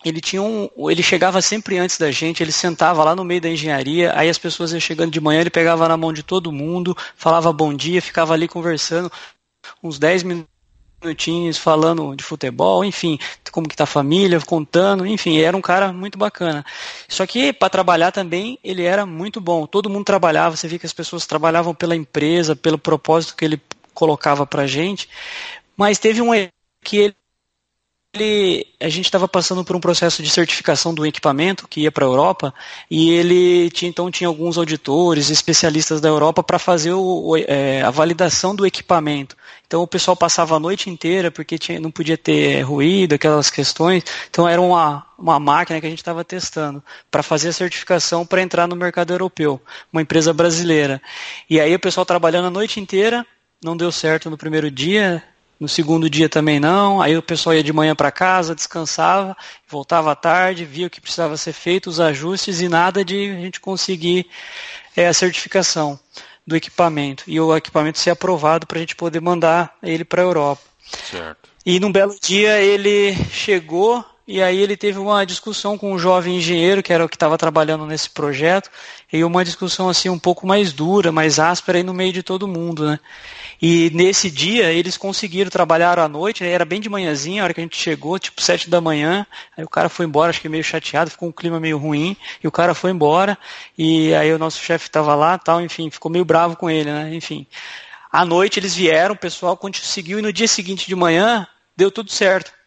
ele 0.05 0.21
tinha 0.21 0.43
um, 0.43 0.69
ele 0.89 1.03
chegava 1.03 1.43
sempre 1.43 1.79
antes 1.79 1.99
da 1.99 2.11
gente, 2.11 2.43
ele 2.43 2.53
sentava 2.53 3.05
lá 3.05 3.15
no 3.15 3.25
meio 3.25 3.41
da 3.41 3.51
engenharia, 3.51 4.13
aí 4.17 4.29
as 4.29 4.39
pessoas 4.39 4.73
iam 4.73 4.81
chegando 4.81 5.11
de 5.11 5.21
manhã, 5.21 5.41
ele 5.41 5.51
pegava 5.51 5.87
na 5.89 5.97
mão 5.97 6.13
de 6.13 6.23
todo 6.23 6.53
mundo, 6.53 6.97
falava 7.17 7.53
bom 7.53 7.75
dia, 7.75 8.01
ficava 8.01 8.33
ali 8.33 8.49
conversando 8.49 9.11
uns 9.83 9.99
10 9.99 10.23
minutinhos 11.03 11.59
falando 11.59 12.15
de 12.15 12.25
futebol, 12.25 12.85
enfim, 12.85 13.19
como 13.51 13.69
que 13.69 13.77
tá 13.77 13.85
a 13.85 13.87
família, 13.87 14.41
contando, 14.41 15.07
enfim, 15.07 15.39
era 15.39 15.57
um 15.57 15.61
cara 15.61 15.93
muito 15.93 16.19
bacana. 16.19 16.65
Só 17.09 17.27
que 17.27 17.53
para 17.53 17.71
trabalhar 17.71 18.13
também 18.13 18.59
ele 18.63 18.85
era 18.85 19.07
muito 19.07 19.41
bom. 19.41 19.67
Todo 19.67 19.91
mundo 19.91 20.05
trabalhava, 20.05 20.57
você 20.57 20.69
via 20.69 20.79
que 20.79 20.87
as 20.87 20.93
pessoas 20.93 21.27
trabalhavam 21.27 21.75
pela 21.75 21.97
empresa, 21.97 22.55
pelo 22.55 22.79
propósito 22.79 23.35
que 23.37 23.45
ele 23.45 23.61
colocava 23.95 24.47
pra 24.47 24.67
gente. 24.67 25.09
Mas 25.77 25.99
teve 25.99 26.21
um 26.21 26.31
que 26.83 26.97
ele 26.97 27.15
ele, 28.13 28.67
a 28.81 28.89
gente 28.89 29.05
estava 29.05 29.29
passando 29.29 29.65
por 29.65 29.77
um 29.77 29.81
processo 29.81 30.21
de 30.23 30.29
certificação 30.29 30.93
do 30.93 31.07
equipamento 31.07 31.69
que 31.69 31.83
ia 31.83 31.93
para 31.93 32.05
a 32.05 32.09
Europa 32.09 32.53
e 32.91 33.11
ele 33.11 33.71
tinha, 33.71 33.89
então 33.89 34.11
tinha 34.11 34.27
alguns 34.27 34.59
auditores, 34.59 35.31
especialistas 35.31 36.01
da 36.01 36.09
Europa 36.09 36.43
para 36.43 36.59
fazer 36.59 36.93
o, 36.93 37.37
é, 37.37 37.83
a 37.83 37.91
validação 37.91 38.55
do 38.55 38.67
equipamento. 38.67 39.37
Então 39.65 39.83
o 39.83 39.87
pessoal 39.87 40.17
passava 40.17 40.57
a 40.57 40.61
noite 40.61 40.91
inteira 40.91 41.31
porque 41.31 41.57
tinha, 41.57 41.79
não 41.79 41.91
podia 41.91 42.19
ter 42.19 42.63
ruído, 42.63 43.15
aquelas 43.15 43.49
questões. 43.49 44.03
Então 44.29 44.49
era 44.49 44.61
uma, 44.61 45.07
uma 45.17 45.39
máquina 45.39 45.81
que 45.81 45.87
a 45.87 45.91
gente 45.91 46.01
estava 46.01 46.25
testando 46.25 46.83
para 47.11 47.23
fazer 47.23 47.51
a 47.51 47.53
certificação 47.53 48.27
para 48.27 48.43
entrar 48.43 48.67
no 48.67 48.75
mercado 48.75 49.13
europeu, 49.13 49.61
uma 49.93 50.03
empresa 50.03 50.33
brasileira. 50.33 51.01
E 51.49 51.61
aí 51.61 51.73
o 51.73 51.81
pessoal 51.81 52.05
trabalhando 52.05 52.47
a 52.47 52.51
noite 52.51 52.81
inteira, 52.81 53.25
não 53.63 53.77
deu 53.77 53.93
certo 53.93 54.29
no 54.29 54.37
primeiro 54.37 54.69
dia, 54.69 55.23
no 55.61 55.69
segundo 55.69 56.09
dia 56.09 56.29
também 56.29 56.59
não. 56.59 57.03
Aí 57.03 57.17
o 57.17 57.23
pessoal 57.23 57.55
ia 57.55 57.63
de 57.63 57.73
manhã 57.73 57.95
para 57.95 58.11
casa, 58.11 58.55
descansava, 58.55 59.37
voltava 59.69 60.11
à 60.11 60.17
tarde, 60.17 60.65
via 60.65 60.87
o 60.87 60.91
que 60.91 61.01
precisava 61.01 61.37
ser 61.37 61.53
feito, 61.53 61.91
os 61.91 62.01
ajustes 62.01 62.63
e 62.63 62.69
nada 62.69 63.05
de 63.05 63.31
a 63.31 63.41
gente 63.41 63.61
conseguir 63.61 64.27
é, 64.97 65.07
a 65.07 65.13
certificação 65.13 66.01
do 66.47 66.57
equipamento 66.57 67.25
e 67.27 67.39
o 67.39 67.55
equipamento 67.55 67.99
ser 67.99 68.11
aprovado 68.11 68.67
para 68.67 68.79
a 68.79 68.81
gente 68.81 68.97
poder 68.97 69.21
mandar 69.21 69.77
ele 69.83 70.05
para 70.05 70.23
a 70.23 70.25
Europa. 70.25 70.63
Certo. 71.11 71.51
E 71.65 71.79
num 71.79 71.93
belo 71.93 72.17
dia 72.21 72.59
ele 72.59 73.15
chegou 73.31 74.05
e 74.31 74.41
aí 74.41 74.59
ele 74.59 74.77
teve 74.77 74.97
uma 74.97 75.27
discussão 75.27 75.77
com 75.77 75.93
um 75.93 75.99
jovem 75.99 76.37
engenheiro 76.37 76.85
que 76.85 76.93
era 76.93 77.05
o 77.05 77.09
que 77.09 77.17
estava 77.17 77.37
trabalhando 77.37 77.85
nesse 77.85 78.09
projeto 78.09 78.71
e 79.13 79.25
uma 79.25 79.45
discussão 79.45 79.89
assim 79.89 80.09
um 80.09 80.21
pouco 80.21 80.47
mais 80.47 80.73
dura, 80.73 81.11
mais 81.11 81.41
áspera 81.41 81.79
aí 81.79 81.83
no 81.83 81.93
meio 81.93 82.13
de 82.13 82.23
todo 82.23 82.47
mundo, 82.47 82.87
né? 82.87 83.01
E 83.61 83.91
nesse 83.93 84.31
dia 84.31 84.73
eles 84.73 84.97
conseguiram 84.97 85.51
trabalhar 85.51 85.99
à 85.99 86.09
noite, 86.09 86.45
era 86.45 86.65
bem 86.65 86.81
de 86.81 86.89
manhãzinha, 86.89 87.43
a 87.43 87.45
hora 87.45 87.53
que 87.53 87.61
a 87.61 87.65
gente 87.65 87.77
chegou, 87.77 88.21
tipo 88.21 88.41
sete 88.41 88.71
da 88.71 88.81
manhã, 88.81 89.27
aí 89.57 89.65
o 89.65 89.69
cara 89.69 89.89
foi 89.89 90.07
embora, 90.07 90.31
acho 90.31 90.41
que 90.41 90.49
meio 90.49 90.63
chateado, 90.63 91.11
ficou 91.11 91.29
um 91.29 91.33
clima 91.33 91.59
meio 91.59 91.77
ruim, 91.77 92.17
e 92.41 92.47
o 92.47 92.53
cara 92.53 92.73
foi 92.73 92.93
embora, 92.93 93.37
e 93.77 94.15
aí 94.15 94.33
o 94.33 94.39
nosso 94.39 94.61
chefe 94.61 94.87
estava 94.87 95.13
lá, 95.17 95.39
tal, 95.39 95.61
enfim, 95.61 95.91
ficou 95.91 96.11
meio 96.11 96.25
bravo 96.25 96.55
com 96.55 96.71
ele, 96.71 96.91
né? 96.93 97.13
Enfim. 97.13 97.49
À 98.13 98.25
noite 98.25 98.61
eles 98.61 98.77
vieram, 98.77 99.15
o 99.15 99.19
pessoal 99.19 99.57
conseguiu, 99.57 100.21
e 100.21 100.23
no 100.23 100.33
dia 100.33 100.47
seguinte 100.47 100.87
de 100.87 100.95
manhã 100.95 101.49
deu 101.77 101.91
tudo 101.91 102.13
certo. 102.13 102.60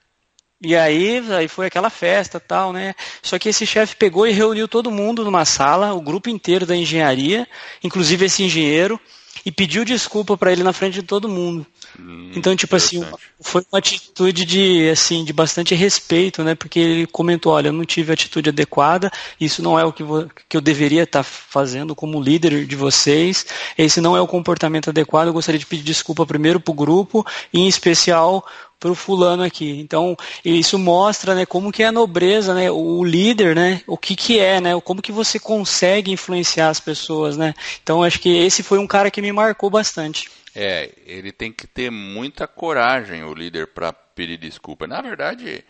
E 0.61 0.75
aí, 0.75 1.21
aí 1.31 1.47
foi 1.47 1.67
aquela 1.67 1.89
festa 1.89 2.39
tal, 2.39 2.71
né? 2.71 2.95
Só 3.21 3.37
que 3.37 3.49
esse 3.49 3.65
chefe 3.65 3.95
pegou 3.95 4.25
e 4.25 4.31
reuniu 4.31 4.67
todo 4.67 4.91
mundo 4.91 5.25
numa 5.25 5.43
sala, 5.43 5.93
o 5.93 6.01
grupo 6.01 6.29
inteiro 6.29 6.65
da 6.65 6.75
engenharia, 6.75 7.47
inclusive 7.83 8.25
esse 8.25 8.43
engenheiro, 8.43 8.99
e 9.45 9.51
pediu 9.51 9.83
desculpa 9.83 10.37
para 10.37 10.51
ele 10.51 10.63
na 10.63 10.71
frente 10.71 10.95
de 10.95 11.03
todo 11.03 11.27
mundo. 11.27 11.65
Hum, 11.99 12.31
então, 12.33 12.55
tipo 12.55 12.75
assim, 12.75 13.03
foi 13.41 13.63
uma 13.71 13.79
atitude 13.79 14.45
de, 14.45 14.89
assim, 14.89 15.23
de 15.23 15.33
bastante 15.33 15.75
respeito, 15.75 16.43
né? 16.43 16.55
Porque 16.55 16.79
ele 16.79 17.07
comentou, 17.07 17.51
olha, 17.51 17.67
eu 17.67 17.73
não 17.73 17.83
tive 17.83 18.11
a 18.11 18.13
atitude 18.13 18.49
adequada, 18.49 19.11
isso 19.39 19.61
não 19.61 19.77
é 19.77 19.83
o 19.83 19.91
que, 19.91 20.03
que 20.47 20.55
eu 20.55 20.61
deveria 20.61 21.03
estar 21.03 21.19
tá 21.19 21.23
fazendo 21.23 21.93
como 21.93 22.21
líder 22.21 22.65
de 22.65 22.75
vocês, 22.75 23.45
esse 23.77 23.99
não 23.99 24.15
é 24.15 24.21
o 24.21 24.27
comportamento 24.27 24.89
adequado, 24.89 25.27
eu 25.27 25.33
gostaria 25.33 25.59
de 25.59 25.65
pedir 25.65 25.83
desculpa 25.83 26.25
primeiro 26.25 26.59
para 26.59 26.71
o 26.71 26.75
grupo, 26.75 27.25
e 27.51 27.59
em 27.59 27.67
especial 27.67 28.45
para 28.83 28.91
o 28.91 28.95
fulano 28.95 29.43
aqui. 29.43 29.79
Então, 29.79 30.13
isso 30.43 30.77
mostra, 30.77 31.33
né, 31.33 31.45
como 31.45 31.71
que 31.71 31.83
é 31.83 31.85
a 31.85 31.91
nobreza, 31.91 32.53
né, 32.53 32.69
o 32.69 33.01
líder, 33.01 33.55
né, 33.55 33.81
o 33.87 33.97
que 33.97 34.13
que 34.13 34.37
é, 34.37 34.59
né, 34.59 34.77
como 34.81 35.01
que 35.01 35.11
você 35.11 35.39
consegue 35.39 36.11
influenciar 36.11 36.67
as 36.67 36.81
pessoas, 36.81 37.37
né. 37.37 37.53
Então, 37.81 38.03
acho 38.03 38.19
que 38.19 38.29
esse 38.29 38.61
foi 38.61 38.79
um 38.79 38.87
cara 38.87 39.09
que 39.09 39.21
me 39.21 39.31
marcou 39.31 39.69
bastante. 39.69 40.29
É, 40.53 40.91
ele 41.05 41.31
tem 41.31 41.49
que 41.49 41.65
ter 41.65 41.89
muita 41.89 42.45
coragem, 42.45 43.23
o 43.23 43.33
líder, 43.33 43.67
para 43.67 43.93
pedir 43.93 44.37
desculpa. 44.37 44.85
Na 44.85 45.01
verdade, 45.01 45.63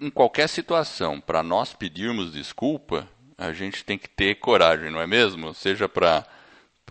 em 0.00 0.08
qualquer 0.08 0.48
situação, 0.48 1.20
para 1.20 1.42
nós 1.42 1.72
pedirmos 1.72 2.32
desculpa, 2.32 3.08
a 3.36 3.52
gente 3.52 3.84
tem 3.84 3.98
que 3.98 4.08
ter 4.08 4.36
coragem, 4.36 4.88
não 4.88 5.00
é 5.00 5.06
mesmo? 5.06 5.52
Seja 5.52 5.88
para 5.88 6.24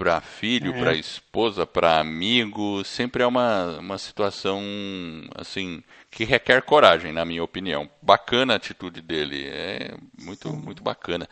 para 0.01 0.19
filho, 0.19 0.73
é. 0.73 0.79
para 0.79 0.95
esposa, 0.95 1.63
para 1.63 1.99
amigo, 1.99 2.83
sempre 2.83 3.21
é 3.21 3.27
uma, 3.27 3.77
uma 3.77 3.99
situação 3.99 4.59
assim 5.35 5.83
que 6.11 6.25
requer 6.25 6.61
coragem, 6.61 7.13
na 7.13 7.23
minha 7.23 7.41
opinião. 7.41 7.89
Bacana 8.01 8.51
a 8.53 8.55
atitude 8.57 9.01
dele, 9.01 9.47
é 9.47 9.93
muito, 10.21 10.49
muito 10.49 10.83
bacana. 10.83 11.27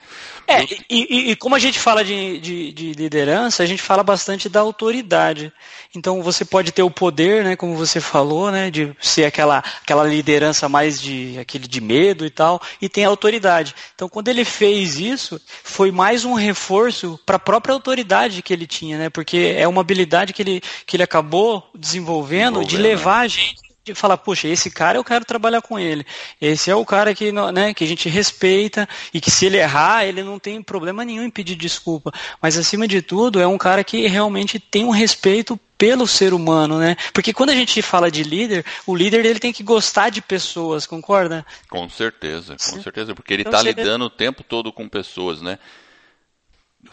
É, 0.48 0.63
Eu... 0.63 0.67
e, 0.89 1.31
e, 1.31 1.36
como 1.36 1.53
a 1.53 1.59
gente 1.59 1.77
fala 1.77 2.01
de, 2.01 2.39
de, 2.39 2.71
de, 2.71 2.93
liderança, 2.93 3.62
a 3.62 3.65
gente 3.65 3.81
fala 3.81 4.01
bastante 4.03 4.48
da 4.48 4.62
autoridade. 4.62 5.51
Então 5.93 6.24
você 6.24 6.45
pode 6.45 6.71
ter 6.71 6.81
o 6.81 6.89
poder, 6.89 7.43
né, 7.43 7.55
como 7.57 7.75
você 7.75 8.00
falou, 8.00 8.50
né, 8.51 8.71
de 8.71 8.95
ser 9.01 9.25
aquela, 9.25 9.57
aquela 9.81 10.05
liderança 10.05 10.69
mais 10.69 11.01
de 11.01 11.38
aquele 11.38 11.67
de 11.67 11.81
medo 11.81 12.25
e 12.25 12.29
tal, 12.29 12.62
e 12.81 12.88
tem 12.88 13.03
a 13.03 13.09
autoridade. 13.09 13.75
Então 13.93 14.07
quando 14.07 14.29
ele 14.29 14.45
fez 14.45 14.98
isso, 14.98 15.41
foi 15.62 15.91
mais 15.91 16.24
um 16.24 16.36
reforço 16.36 17.19
para 17.25 17.36
a 17.36 17.39
própria 17.39 17.74
autoridade 17.74 18.41
que 18.41 18.53
ele 18.53 18.65
tinha, 18.65 18.98
né, 18.98 19.09
porque 19.09 19.55
é 19.57 19.67
uma 19.67 19.81
habilidade 19.81 20.31
que 20.31 20.41
ele, 20.41 20.62
que 20.86 20.95
ele 20.95 21.03
acabou 21.03 21.69
desenvolvendo 21.75 22.63
de 22.63 22.77
levar 22.77 23.19
né? 23.19 23.25
a 23.25 23.27
gente 23.27 23.68
de 23.93 24.00
falar, 24.00 24.17
puxa, 24.17 24.48
esse 24.48 24.69
cara 24.69 24.98
eu 24.98 25.03
quero 25.03 25.25
trabalhar 25.25 25.62
com 25.62 25.79
ele. 25.79 26.05
Esse 26.39 26.69
é 26.72 26.75
o 26.75 26.86
cara 26.86 27.13
que, 27.13 27.31
né, 27.31 27.74
que 27.74 27.84
a 27.84 27.88
gente 27.88 28.10
respeita 28.10 28.88
e 29.13 29.19
que 29.19 29.31
se 29.31 29.46
ele 29.46 29.58
errar, 29.58 30.05
ele 30.05 30.24
não 30.24 30.39
tem 30.39 30.62
problema 30.62 31.03
nenhum 31.03 31.24
em 31.24 31.29
pedir 31.29 31.55
desculpa. 31.55 32.12
Mas 32.41 32.58
acima 32.58 32.88
de 32.88 33.01
tudo, 33.01 33.39
é 33.39 33.48
um 33.48 33.58
cara 33.58 33.84
que 33.84 34.08
realmente 34.08 34.60
tem 34.60 34.86
um 34.86 34.89
respeito 34.89 35.60
pelo 35.77 36.05
ser 36.05 36.34
humano, 36.34 36.77
né? 36.77 36.98
Porque 37.13 37.31
quando 37.31 37.51
a 37.51 37.55
gente 37.55 37.81
fala 37.81 38.12
de 38.12 38.22
líder, 38.22 38.65
o 38.86 38.93
líder 38.93 39.25
ele 39.25 39.39
tem 39.39 39.53
que 39.53 39.63
gostar 39.63 40.10
de 40.10 40.22
pessoas, 40.22 40.86
concorda? 40.86 41.46
Com 41.69 41.89
certeza, 41.89 42.58
com 42.58 42.81
certeza, 42.81 43.15
porque 43.15 43.34
ele 43.34 43.43
está 43.43 43.62
então, 43.62 43.72
lidando 43.72 44.05
o 44.05 44.10
tempo 44.10 44.43
todo 44.43 44.74
com 44.74 44.89
pessoas, 44.89 45.41
né? 45.41 45.58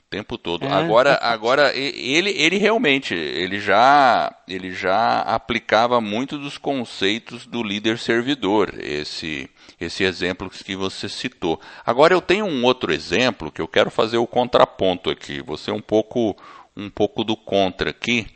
Tempo 0.08 0.38
todo. 0.38 0.64
É, 0.64 0.72
agora, 0.72 1.18
é. 1.20 1.26
agora 1.26 1.76
ele, 1.76 2.30
ele 2.30 2.58
realmente, 2.58 3.12
ele 3.12 3.58
já, 3.58 4.32
ele 4.46 4.70
já 4.70 5.20
aplicava 5.22 6.00
muito 6.00 6.38
dos 6.38 6.56
conceitos 6.56 7.44
do 7.44 7.60
líder 7.60 7.98
servidor, 7.98 8.72
esse, 8.78 9.50
esse 9.80 10.04
exemplo 10.04 10.48
que 10.48 10.76
você 10.76 11.08
citou. 11.08 11.60
Agora 11.84 12.14
eu 12.14 12.20
tenho 12.20 12.46
um 12.46 12.64
outro 12.64 12.92
exemplo 12.92 13.50
que 13.50 13.60
eu 13.60 13.66
quero 13.66 13.90
fazer 13.90 14.16
o 14.16 14.28
contraponto 14.28 15.10
aqui. 15.10 15.42
Você 15.42 15.72
um 15.72 15.82
pouco, 15.82 16.36
um 16.76 16.88
pouco 16.88 17.24
do 17.24 17.36
contra 17.36 17.90
aqui 17.90 18.28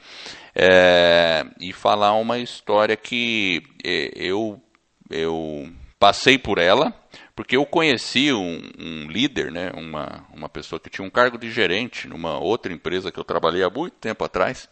é, 0.54 1.46
e 1.60 1.72
falar 1.72 2.14
uma 2.14 2.38
história 2.38 2.96
que 2.96 3.62
é, 3.84 4.10
eu 4.16 4.60
eu 5.08 5.68
passei 5.98 6.38
por 6.38 6.58
ela 6.58 6.94
porque 7.40 7.56
eu 7.56 7.64
conheci 7.64 8.30
um, 8.34 8.60
um, 8.78 9.10
líder, 9.10 9.50
né, 9.50 9.72
uma, 9.74 10.26
uma 10.30 10.46
pessoa 10.46 10.78
que 10.78 10.90
tinha 10.90 11.06
um 11.06 11.08
cargo 11.08 11.38
de 11.38 11.50
gerente 11.50 12.06
numa 12.06 12.38
outra 12.38 12.70
empresa 12.70 13.10
que 13.10 13.18
eu 13.18 13.24
trabalhei 13.24 13.62
há 13.62 13.70
muito 13.70 13.94
tempo 13.94 14.22
atrás, 14.22 14.68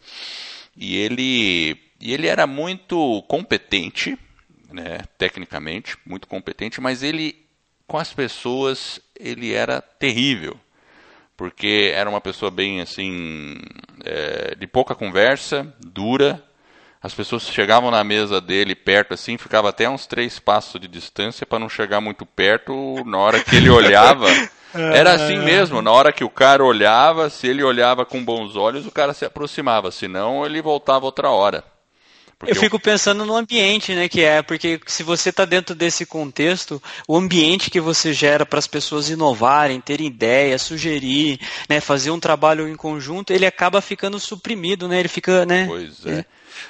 e 0.77 0.95
ele, 0.95 1.81
e 1.99 2.13
ele 2.13 2.27
era 2.27 2.47
muito 2.47 3.23
competente, 3.23 4.19
né, 4.71 4.99
tecnicamente, 5.17 5.97
muito 6.05 6.29
competente, 6.29 6.79
mas 6.79 7.03
ele, 7.03 7.43
com 7.87 7.97
as 7.97 8.13
pessoas, 8.13 9.01
ele 9.19 9.55
era 9.55 9.81
terrível, 9.81 10.55
porque 11.39 11.91
era 11.95 12.11
uma 12.11 12.21
pessoa 12.21 12.51
bem 12.51 12.83
assim, 12.83 13.57
é, 14.05 14.55
de 14.55 14.67
pouca 14.67 14.95
conversa, 14.95 15.75
dura, 15.81 16.47
as 17.03 17.15
pessoas 17.15 17.45
chegavam 17.45 17.91
na 17.91 18.03
mesa 18.03 18.41
dele 18.41 18.75
perto 18.75 19.15
assim, 19.15 19.39
ficava 19.39 19.69
até 19.69 19.89
uns 19.89 20.07
três 20.07 20.39
passos 20.39 20.81
de 20.81 20.89
distância 20.89 21.47
para 21.47 21.59
não 21.59 21.69
chegar 21.69 22.01
muito 22.01 22.27
perto. 22.27 23.05
Na 23.07 23.19
hora 23.19 23.43
que 23.43 23.57
ele 23.57 23.71
olhava, 23.71 24.27
era 24.75 25.13
assim 25.13 25.39
mesmo. 25.39 25.81
Na 25.81 25.93
hora 25.93 26.13
que 26.13 26.25
o 26.25 26.31
cara 26.31 26.65
olhava, 26.65 27.31
se 27.31 27.47
ele 27.47 27.63
olhava 27.63 28.05
com 28.05 28.25
bons 28.25 28.57
olhos, 28.57 28.85
o 28.85 28.91
cara 28.91 29.15
se 29.15 29.25
aproximava. 29.25 29.91
Senão, 29.93 30.45
ele 30.45 30.61
voltava 30.61 31.05
outra 31.05 31.31
hora. 31.31 31.63
Porque 32.39 32.53
eu 32.53 32.57
fico 32.57 32.79
pensando 32.79 33.27
no 33.27 33.35
ambiente, 33.35 33.93
né, 33.95 34.09
que 34.09 34.23
é, 34.23 34.43
porque 34.43 34.81
se 34.87 35.03
você 35.03 35.31
está 35.31 35.45
dentro 35.45 35.75
desse 35.75 36.07
contexto, 36.07 36.81
o 37.09 37.17
ambiente 37.17 37.69
que 37.69 37.81
você 37.81 38.13
gera 38.13 38.47
para 38.47 38.61
as 38.61 38.67
pessoas 38.67 39.11
inovarem, 39.11 39.81
terem 39.81 40.07
ideias, 40.07 40.63
sugerir, 40.63 41.41
né, 41.69 41.81
fazer 41.81 42.13
um 42.13 42.21
trabalho 42.21 42.69
em 42.69 42.77
conjunto, 42.77 43.33
ele 43.33 43.45
acaba 43.45 43.81
ficando 43.81 44.21
suprimido, 44.21 44.87
né, 44.87 45.01
ele 45.01 45.09
fica, 45.09 45.45
né. 45.45 45.67
Pois 45.67 46.07
é. 46.07 46.25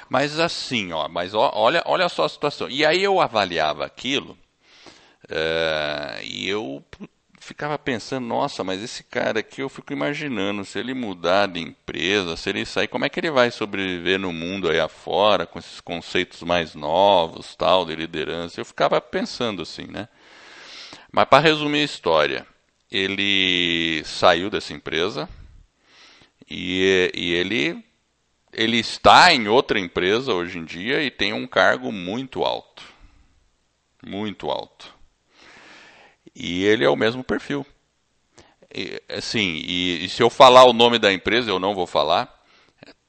Mas 0.09 0.39
assim, 0.39 0.91
ó, 0.91 1.07
mas 1.07 1.35
ó, 1.35 1.51
olha, 1.53 1.83
olha 1.85 2.09
só 2.09 2.25
a 2.25 2.29
situação. 2.29 2.67
E 2.67 2.83
aí 2.83 3.03
eu 3.03 3.21
avaliava 3.21 3.85
aquilo 3.85 4.35
é, 5.29 6.21
e 6.23 6.49
eu 6.49 6.83
ficava 7.39 7.77
pensando, 7.77 8.25
nossa, 8.25 8.63
mas 8.63 8.81
esse 8.81 9.03
cara 9.03 9.39
aqui 9.39 9.61
eu 9.61 9.69
fico 9.69 9.93
imaginando, 9.93 10.65
se 10.65 10.77
ele 10.79 10.93
mudar 10.93 11.47
de 11.47 11.59
empresa, 11.89 12.37
se 12.37 12.49
ele 12.49 12.65
sair, 12.65 12.87
como 12.87 13.03
é 13.03 13.09
que 13.09 13.19
ele 13.19 13.31
vai 13.31 13.49
sobreviver 13.49 14.19
no 14.19 14.31
mundo 14.31 14.69
aí 14.69 14.79
afora, 14.79 15.47
com 15.47 15.57
esses 15.57 15.81
conceitos 15.81 16.43
mais 16.43 16.75
novos, 16.75 17.55
tal, 17.55 17.83
de 17.83 17.95
liderança. 17.95 18.61
Eu 18.61 18.65
ficava 18.65 19.01
pensando 19.01 19.63
assim, 19.63 19.87
né? 19.87 20.07
Mas 21.11 21.25
para 21.25 21.43
resumir 21.43 21.81
a 21.81 21.85
história, 21.85 22.47
ele 22.91 24.03
saiu 24.05 24.51
dessa 24.51 24.71
empresa 24.71 25.27
e, 26.49 27.11
e 27.15 27.33
ele 27.33 27.83
ele 28.51 28.77
está 28.77 29.31
em 29.31 29.47
outra 29.47 29.79
empresa 29.79 30.33
hoje 30.33 30.57
em 30.57 30.65
dia 30.65 31.03
e 31.03 31.11
tem 31.11 31.33
um 31.33 31.45
cargo 31.45 31.91
muito 31.91 32.43
alto. 32.43 32.83
Muito 34.03 34.49
alto. 34.49 34.93
E 36.35 36.63
ele 36.63 36.83
é 36.83 36.89
o 36.89 36.95
mesmo 36.95 37.23
perfil. 37.23 37.65
E, 38.73 39.01
assim, 39.09 39.61
e, 39.65 40.05
e, 40.05 40.09
se 40.09 40.21
eu 40.21 40.29
falar 40.29 40.63
o 40.65 40.73
nome 40.73 40.99
da 40.99 41.11
empresa, 41.11 41.49
eu 41.49 41.59
não 41.59 41.73
vou 41.73 41.87
falar, 41.87 42.33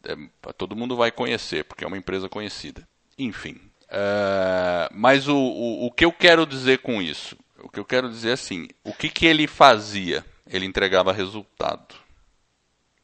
é, 0.04 0.12
é, 0.12 0.52
todo 0.56 0.76
mundo 0.76 0.96
vai 0.96 1.10
conhecer, 1.10 1.64
porque 1.64 1.84
é 1.84 1.86
uma 1.86 1.98
empresa 1.98 2.28
conhecida. 2.28 2.86
Enfim. 3.18 3.60
Uh, 3.90 4.88
mas 4.92 5.28
o, 5.28 5.36
o, 5.36 5.86
o 5.86 5.90
que 5.90 6.04
eu 6.04 6.12
quero 6.12 6.46
dizer 6.46 6.78
com 6.78 7.02
isso? 7.02 7.36
O 7.58 7.68
que 7.68 7.78
eu 7.78 7.84
quero 7.84 8.08
dizer 8.08 8.30
é 8.30 8.32
assim, 8.32 8.68
o 8.84 8.94
que, 8.94 9.10
que 9.10 9.26
ele 9.26 9.46
fazia? 9.46 10.24
Ele 10.46 10.64
entregava 10.64 11.12
resultado. 11.12 11.94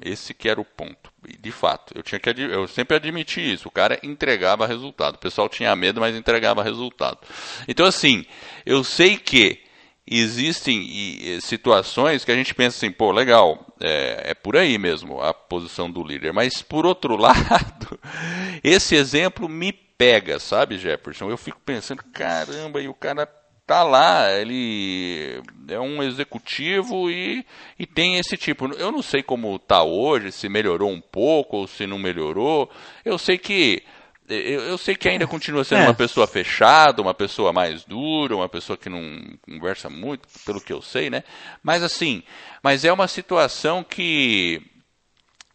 Esse 0.02 0.34
que 0.34 0.48
era 0.48 0.60
o 0.60 0.64
ponto. 0.64 1.12
E, 1.26 1.36
de 1.36 1.50
fato, 1.50 1.92
eu 1.96 2.02
tinha 2.02 2.18
que 2.18 2.30
eu 2.30 2.66
sempre 2.68 2.96
admiti 2.96 3.40
isso. 3.40 3.68
O 3.68 3.70
cara 3.70 3.98
entregava 4.02 4.66
resultado. 4.66 5.16
O 5.16 5.18
pessoal 5.18 5.48
tinha 5.48 5.74
medo, 5.74 6.00
mas 6.00 6.14
entregava 6.14 6.62
resultado. 6.62 7.18
Então, 7.66 7.86
assim, 7.86 8.24
eu 8.64 8.84
sei 8.84 9.16
que 9.16 9.65
existem 10.06 11.40
situações 11.40 12.24
que 12.24 12.30
a 12.30 12.36
gente 12.36 12.54
pensa 12.54 12.76
assim, 12.76 12.92
pô, 12.92 13.10
legal, 13.10 13.66
é, 13.80 14.30
é 14.30 14.34
por 14.34 14.56
aí 14.56 14.78
mesmo 14.78 15.20
a 15.20 15.34
posição 15.34 15.90
do 15.90 16.04
líder. 16.04 16.32
Mas, 16.32 16.62
por 16.62 16.86
outro 16.86 17.16
lado, 17.18 17.98
esse 18.62 18.94
exemplo 18.94 19.48
me 19.48 19.72
pega, 19.72 20.38
sabe, 20.38 20.78
Jefferson? 20.78 21.30
Eu 21.30 21.36
fico 21.36 21.60
pensando, 21.64 22.02
caramba, 22.12 22.80
e 22.80 22.88
o 22.88 22.94
cara 22.94 23.26
tá 23.66 23.82
lá, 23.82 24.32
ele 24.32 25.42
é 25.68 25.80
um 25.80 26.00
executivo 26.00 27.10
e, 27.10 27.44
e 27.76 27.84
tem 27.84 28.16
esse 28.16 28.36
tipo. 28.36 28.72
Eu 28.74 28.92
não 28.92 29.02
sei 29.02 29.22
como 29.22 29.58
tá 29.58 29.82
hoje, 29.82 30.30
se 30.30 30.48
melhorou 30.48 30.90
um 30.90 31.00
pouco 31.00 31.56
ou 31.56 31.66
se 31.66 31.86
não 31.86 31.98
melhorou. 31.98 32.70
Eu 33.04 33.18
sei 33.18 33.36
que 33.36 33.82
eu, 34.28 34.60
eu 34.62 34.78
sei 34.78 34.94
que 34.94 35.08
ainda 35.08 35.26
continua 35.26 35.64
sendo 35.64 35.82
é. 35.82 35.84
uma 35.84 35.94
pessoa 35.94 36.26
fechada, 36.26 37.02
uma 37.02 37.14
pessoa 37.14 37.52
mais 37.52 37.84
dura, 37.84 38.36
uma 38.36 38.48
pessoa 38.48 38.76
que 38.76 38.88
não 38.88 39.00
conversa 39.42 39.88
muito, 39.88 40.28
pelo 40.44 40.60
que 40.60 40.72
eu 40.72 40.82
sei, 40.82 41.10
né? 41.10 41.22
Mas 41.62 41.82
assim, 41.82 42.22
mas 42.62 42.84
é 42.84 42.92
uma 42.92 43.08
situação 43.08 43.84
que 43.84 44.62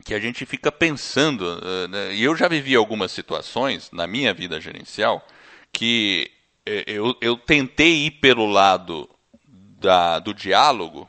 que 0.03 0.15
a 0.15 0.19
gente 0.19 0.47
fica 0.47 0.71
pensando, 0.71 1.41
uh, 1.41 1.87
né? 1.87 2.15
e 2.15 2.23
eu 2.23 2.35
já 2.35 2.47
vivi 2.47 2.75
algumas 2.75 3.11
situações 3.11 3.91
na 3.91 4.07
minha 4.07 4.33
vida 4.33 4.59
gerencial 4.59 5.23
que 5.71 6.31
é, 6.65 6.83
eu, 6.87 7.15
eu 7.21 7.37
tentei 7.37 8.07
ir 8.07 8.11
pelo 8.11 8.47
lado 8.47 9.09
da, 9.43 10.19
do 10.19 10.33
diálogo 10.33 11.07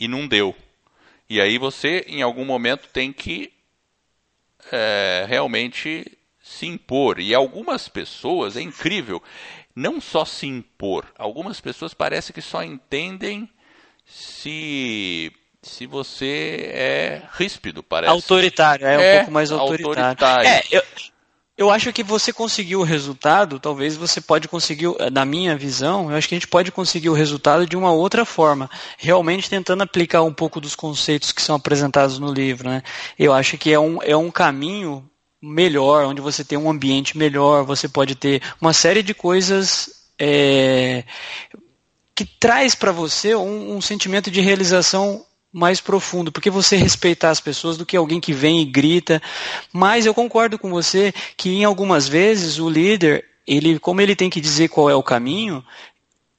e 0.00 0.08
não 0.08 0.26
deu. 0.26 0.54
E 1.28 1.40
aí 1.40 1.58
você, 1.58 2.04
em 2.08 2.22
algum 2.22 2.44
momento, 2.44 2.88
tem 2.88 3.12
que 3.12 3.52
é, 4.72 5.24
realmente 5.28 6.04
se 6.44 6.66
impor. 6.66 7.18
E 7.18 7.34
algumas 7.34 7.88
pessoas, 7.88 8.54
é 8.54 8.60
incrível, 8.60 9.22
não 9.74 9.98
só 9.98 10.26
se 10.26 10.46
impor, 10.46 11.06
algumas 11.16 11.58
pessoas 11.58 11.94
parece 11.94 12.34
que 12.34 12.42
só 12.42 12.62
entendem 12.62 13.48
se 14.04 15.32
se 15.62 15.86
você 15.86 16.70
é 16.74 17.22
ríspido, 17.32 17.82
parece. 17.82 18.12
Autoritário, 18.12 18.86
é, 18.86 18.98
um 18.98 19.00
é 19.00 19.16
pouco 19.16 19.32
mais 19.32 19.50
autoritário. 19.50 20.04
autoritário. 20.04 20.46
É, 20.46 20.62
eu, 20.70 20.82
eu 21.56 21.70
acho 21.70 21.90
que 21.90 22.02
você 22.02 22.34
conseguiu 22.34 22.80
o 22.80 22.84
resultado, 22.84 23.58
talvez 23.58 23.96
você 23.96 24.20
pode 24.20 24.46
conseguir, 24.46 24.88
na 25.10 25.24
minha 25.24 25.56
visão, 25.56 26.10
eu 26.10 26.16
acho 26.18 26.28
que 26.28 26.34
a 26.34 26.38
gente 26.38 26.48
pode 26.48 26.70
conseguir 26.70 27.08
o 27.08 27.14
resultado 27.14 27.66
de 27.66 27.78
uma 27.78 27.92
outra 27.92 28.26
forma, 28.26 28.68
realmente 28.98 29.48
tentando 29.48 29.82
aplicar 29.82 30.22
um 30.22 30.34
pouco 30.34 30.60
dos 30.60 30.76
conceitos 30.76 31.32
que 31.32 31.40
são 31.40 31.56
apresentados 31.56 32.18
no 32.18 32.30
livro. 32.30 32.68
Né? 32.68 32.82
Eu 33.18 33.32
acho 33.32 33.56
que 33.56 33.72
é 33.72 33.80
um, 33.80 34.02
é 34.02 34.14
um 34.14 34.30
caminho 34.30 35.08
melhor, 35.44 36.06
onde 36.06 36.20
você 36.20 36.42
tem 36.42 36.56
um 36.56 36.70
ambiente 36.70 37.18
melhor, 37.18 37.64
você 37.64 37.88
pode 37.88 38.14
ter 38.14 38.42
uma 38.60 38.72
série 38.72 39.02
de 39.02 39.12
coisas 39.12 40.04
é, 40.18 41.04
que 42.14 42.24
traz 42.24 42.74
para 42.74 42.92
você 42.92 43.34
um, 43.34 43.76
um 43.76 43.80
sentimento 43.80 44.30
de 44.30 44.40
realização 44.40 45.24
mais 45.52 45.80
profundo, 45.80 46.32
porque 46.32 46.50
você 46.50 46.76
respeitar 46.76 47.30
as 47.30 47.40
pessoas 47.40 47.76
do 47.76 47.86
que 47.86 47.96
alguém 47.96 48.20
que 48.20 48.32
vem 48.32 48.60
e 48.60 48.64
grita. 48.64 49.22
Mas 49.72 50.06
eu 50.06 50.14
concordo 50.14 50.58
com 50.58 50.70
você 50.70 51.12
que 51.36 51.50
em 51.50 51.64
algumas 51.64 52.08
vezes 52.08 52.58
o 52.58 52.68
líder, 52.68 53.24
ele, 53.46 53.78
como 53.78 54.00
ele 54.00 54.16
tem 54.16 54.30
que 54.30 54.40
dizer 54.40 54.68
qual 54.68 54.90
é 54.90 54.94
o 54.94 55.02
caminho, 55.02 55.64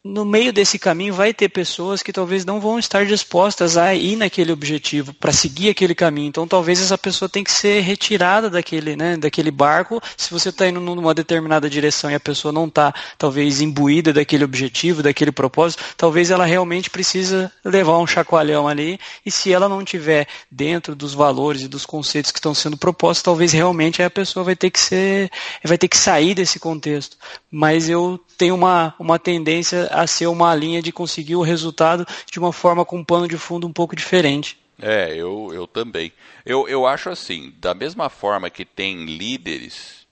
no 0.05 0.23
meio 0.23 0.53
desse 0.53 0.77
caminho 0.77 1.15
vai 1.15 1.33
ter 1.33 1.49
pessoas 1.49 2.03
que 2.03 2.13
talvez 2.13 2.45
não 2.45 2.61
vão 2.61 2.77
estar 2.77 3.07
dispostas 3.07 3.75
a 3.75 3.95
ir 3.95 4.15
naquele 4.15 4.51
objetivo, 4.51 5.11
para 5.15 5.33
seguir 5.33 5.69
aquele 5.69 5.95
caminho. 5.95 6.27
Então 6.27 6.47
talvez 6.47 6.79
essa 6.79 6.95
pessoa 6.95 7.27
tenha 7.27 7.43
que 7.43 7.51
ser 7.51 7.79
retirada 7.79 8.47
daquele, 8.47 8.95
né, 8.95 9.17
daquele 9.17 9.49
barco. 9.49 9.99
Se 10.15 10.31
você 10.31 10.49
está 10.49 10.67
indo 10.67 10.79
numa 10.79 11.15
determinada 11.15 11.67
direção 11.67 12.11
e 12.11 12.13
a 12.13 12.19
pessoa 12.19 12.51
não 12.51 12.67
está 12.67 12.93
talvez 13.17 13.61
imbuída 13.61 14.13
daquele 14.13 14.43
objetivo, 14.43 15.01
daquele 15.01 15.31
propósito, 15.31 15.83
talvez 15.97 16.29
ela 16.29 16.45
realmente 16.45 16.87
precisa 16.87 17.51
levar 17.63 17.97
um 17.97 18.05
chacoalhão 18.05 18.67
ali. 18.67 18.99
E 19.25 19.31
se 19.31 19.51
ela 19.51 19.67
não 19.67 19.83
tiver 19.83 20.27
dentro 20.51 20.95
dos 20.95 21.15
valores 21.15 21.63
e 21.63 21.67
dos 21.67 21.83
conceitos 21.83 22.31
que 22.31 22.37
estão 22.37 22.53
sendo 22.53 22.77
propostos, 22.77 23.23
talvez 23.23 23.51
realmente 23.53 24.03
a 24.03 24.09
pessoa 24.11 24.43
vai 24.43 24.55
ter 24.55 24.69
que 24.69 24.79
ser, 24.79 25.31
vai 25.63 25.79
ter 25.79 25.87
que 25.87 25.97
sair 25.97 26.35
desse 26.35 26.59
contexto. 26.59 27.17
Mas 27.49 27.89
eu 27.89 28.19
tenho 28.37 28.53
uma, 28.53 28.93
uma 28.99 29.17
tendência 29.17 29.89
a 30.01 30.07
ser 30.07 30.27
uma 30.27 30.53
linha 30.53 30.81
de 30.81 30.91
conseguir 30.91 31.35
o 31.35 31.41
resultado 31.41 32.05
de 32.31 32.39
uma 32.39 32.53
forma 32.53 32.85
com 32.85 32.97
um 32.97 33.03
pano 33.03 33.27
de 33.27 33.37
fundo 33.37 33.67
um 33.67 33.73
pouco 33.73 33.95
diferente. 33.95 34.57
É, 34.81 35.15
eu, 35.15 35.51
eu 35.53 35.65
também. 35.65 36.11
Eu, 36.45 36.67
eu 36.67 36.85
acho 36.85 37.09
assim, 37.09 37.53
da 37.59 37.73
mesma 37.73 38.09
forma 38.09 38.49
que 38.49 38.65
tem 38.65 39.05
líderes 39.05 40.05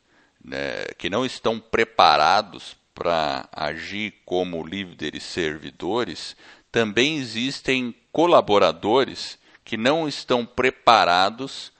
né, 0.43 0.85
que 0.97 1.09
não 1.09 1.25
estão 1.25 1.59
preparados 1.59 2.75
para 2.93 3.47
agir 3.51 4.13
como 4.25 4.65
líderes 4.65 5.23
servidores, 5.23 6.35
também 6.71 7.17
existem 7.17 7.95
colaboradores 8.11 9.37
que 9.63 9.77
não 9.77 10.07
estão 10.07 10.45
preparados 10.45 11.71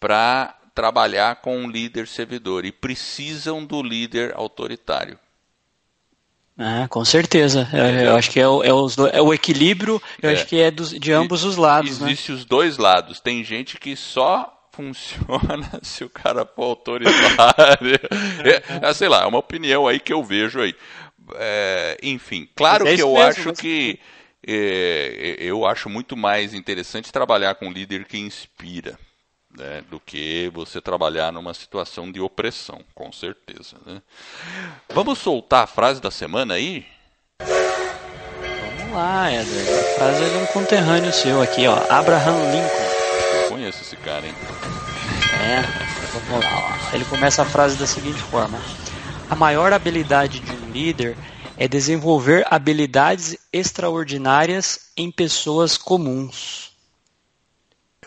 para 0.00 0.56
trabalhar 0.74 1.36
com 1.36 1.58
um 1.58 1.70
líder 1.70 2.06
servidor 2.06 2.64
e 2.64 2.72
precisam 2.72 3.64
do 3.64 3.82
líder 3.82 4.34
autoritário. 4.34 5.18
Ah, 6.58 6.86
com 6.88 7.04
certeza. 7.04 7.68
É, 7.72 8.06
eu 8.06 8.16
acho 8.16 8.30
que 8.30 8.40
é 8.40 8.48
o, 8.48 8.64
é, 8.64 8.72
os, 8.72 8.96
é 8.98 9.20
o 9.20 9.32
equilíbrio, 9.32 10.00
eu 10.22 10.30
é. 10.30 10.32
acho 10.32 10.46
que 10.46 10.58
é 10.58 10.70
dos, 10.70 10.90
de 10.90 11.12
ambos 11.12 11.44
os 11.44 11.56
lados. 11.56 12.00
Né? 12.00 12.12
Existem 12.12 12.34
né? 12.34 12.40
os 12.40 12.44
dois 12.46 12.78
lados. 12.78 13.20
Tem 13.20 13.44
gente 13.44 13.78
que 13.78 13.94
só 13.94 14.52
funciona 14.72 15.80
se 15.82 16.04
o 16.04 16.08
cara 16.08 16.46
for 16.46 16.64
autoritário. 16.64 17.98
é, 18.44 18.88
é, 18.88 18.94
sei 18.94 19.08
lá, 19.08 19.22
é 19.22 19.26
uma 19.26 19.38
opinião 19.38 19.86
aí 19.86 20.00
que 20.00 20.12
eu 20.12 20.24
vejo 20.24 20.60
aí. 20.60 20.74
É, 21.34 21.98
enfim, 22.02 22.48
claro 22.54 22.86
é 22.86 22.94
que 22.94 23.02
eu 23.02 23.12
mesmo, 23.12 23.22
acho 23.22 23.48
mas... 23.48 23.60
que 23.60 23.98
é, 24.46 25.36
eu 25.40 25.66
acho 25.66 25.90
muito 25.90 26.16
mais 26.16 26.54
interessante 26.54 27.12
trabalhar 27.12 27.56
com 27.56 27.66
um 27.66 27.72
líder 27.72 28.04
que 28.04 28.16
inspira 28.16 28.96
né, 29.56 29.82
do 29.90 29.98
que 29.98 30.50
você 30.54 30.80
trabalhar 30.80 31.32
numa 31.32 31.54
situação 31.54 32.10
de 32.12 32.20
opressão, 32.20 32.80
com 32.94 33.10
certeza. 33.10 33.76
Né? 33.84 34.02
Vamos 34.92 35.18
soltar 35.18 35.64
a 35.64 35.66
frase 35.66 36.00
da 36.00 36.10
semana 36.10 36.54
aí? 36.54 36.86
Vamos 37.40 38.94
lá, 38.94 39.32
Eder. 39.32 39.78
A 39.78 39.98
frase 39.98 40.24
é 40.24 40.28
de 40.28 40.36
um 40.36 40.46
conterrâneo 40.46 41.12
seu 41.12 41.42
aqui, 41.42 41.66
ó, 41.66 41.76
Abraham 41.90 42.50
Lincoln. 42.50 43.42
Eu 43.42 43.48
conheço 43.48 43.82
esse 43.82 43.96
cara, 43.96 44.26
hein? 44.26 44.34
É, 45.42 45.62
vamos 46.28 46.44
lá. 46.44 46.78
Ó. 46.92 46.94
Ele 46.94 47.04
começa 47.04 47.42
a 47.42 47.46
frase 47.46 47.76
da 47.76 47.86
seguinte 47.86 48.20
forma: 48.22 48.58
A 49.28 49.34
maior 49.34 49.72
habilidade 49.72 50.40
de 50.40 50.52
um 50.52 50.70
líder 50.70 51.16
é 51.56 51.66
desenvolver 51.66 52.46
habilidades 52.50 53.36
extraordinárias 53.52 54.90
em 54.96 55.10
pessoas 55.10 55.78
comuns. 55.78 56.65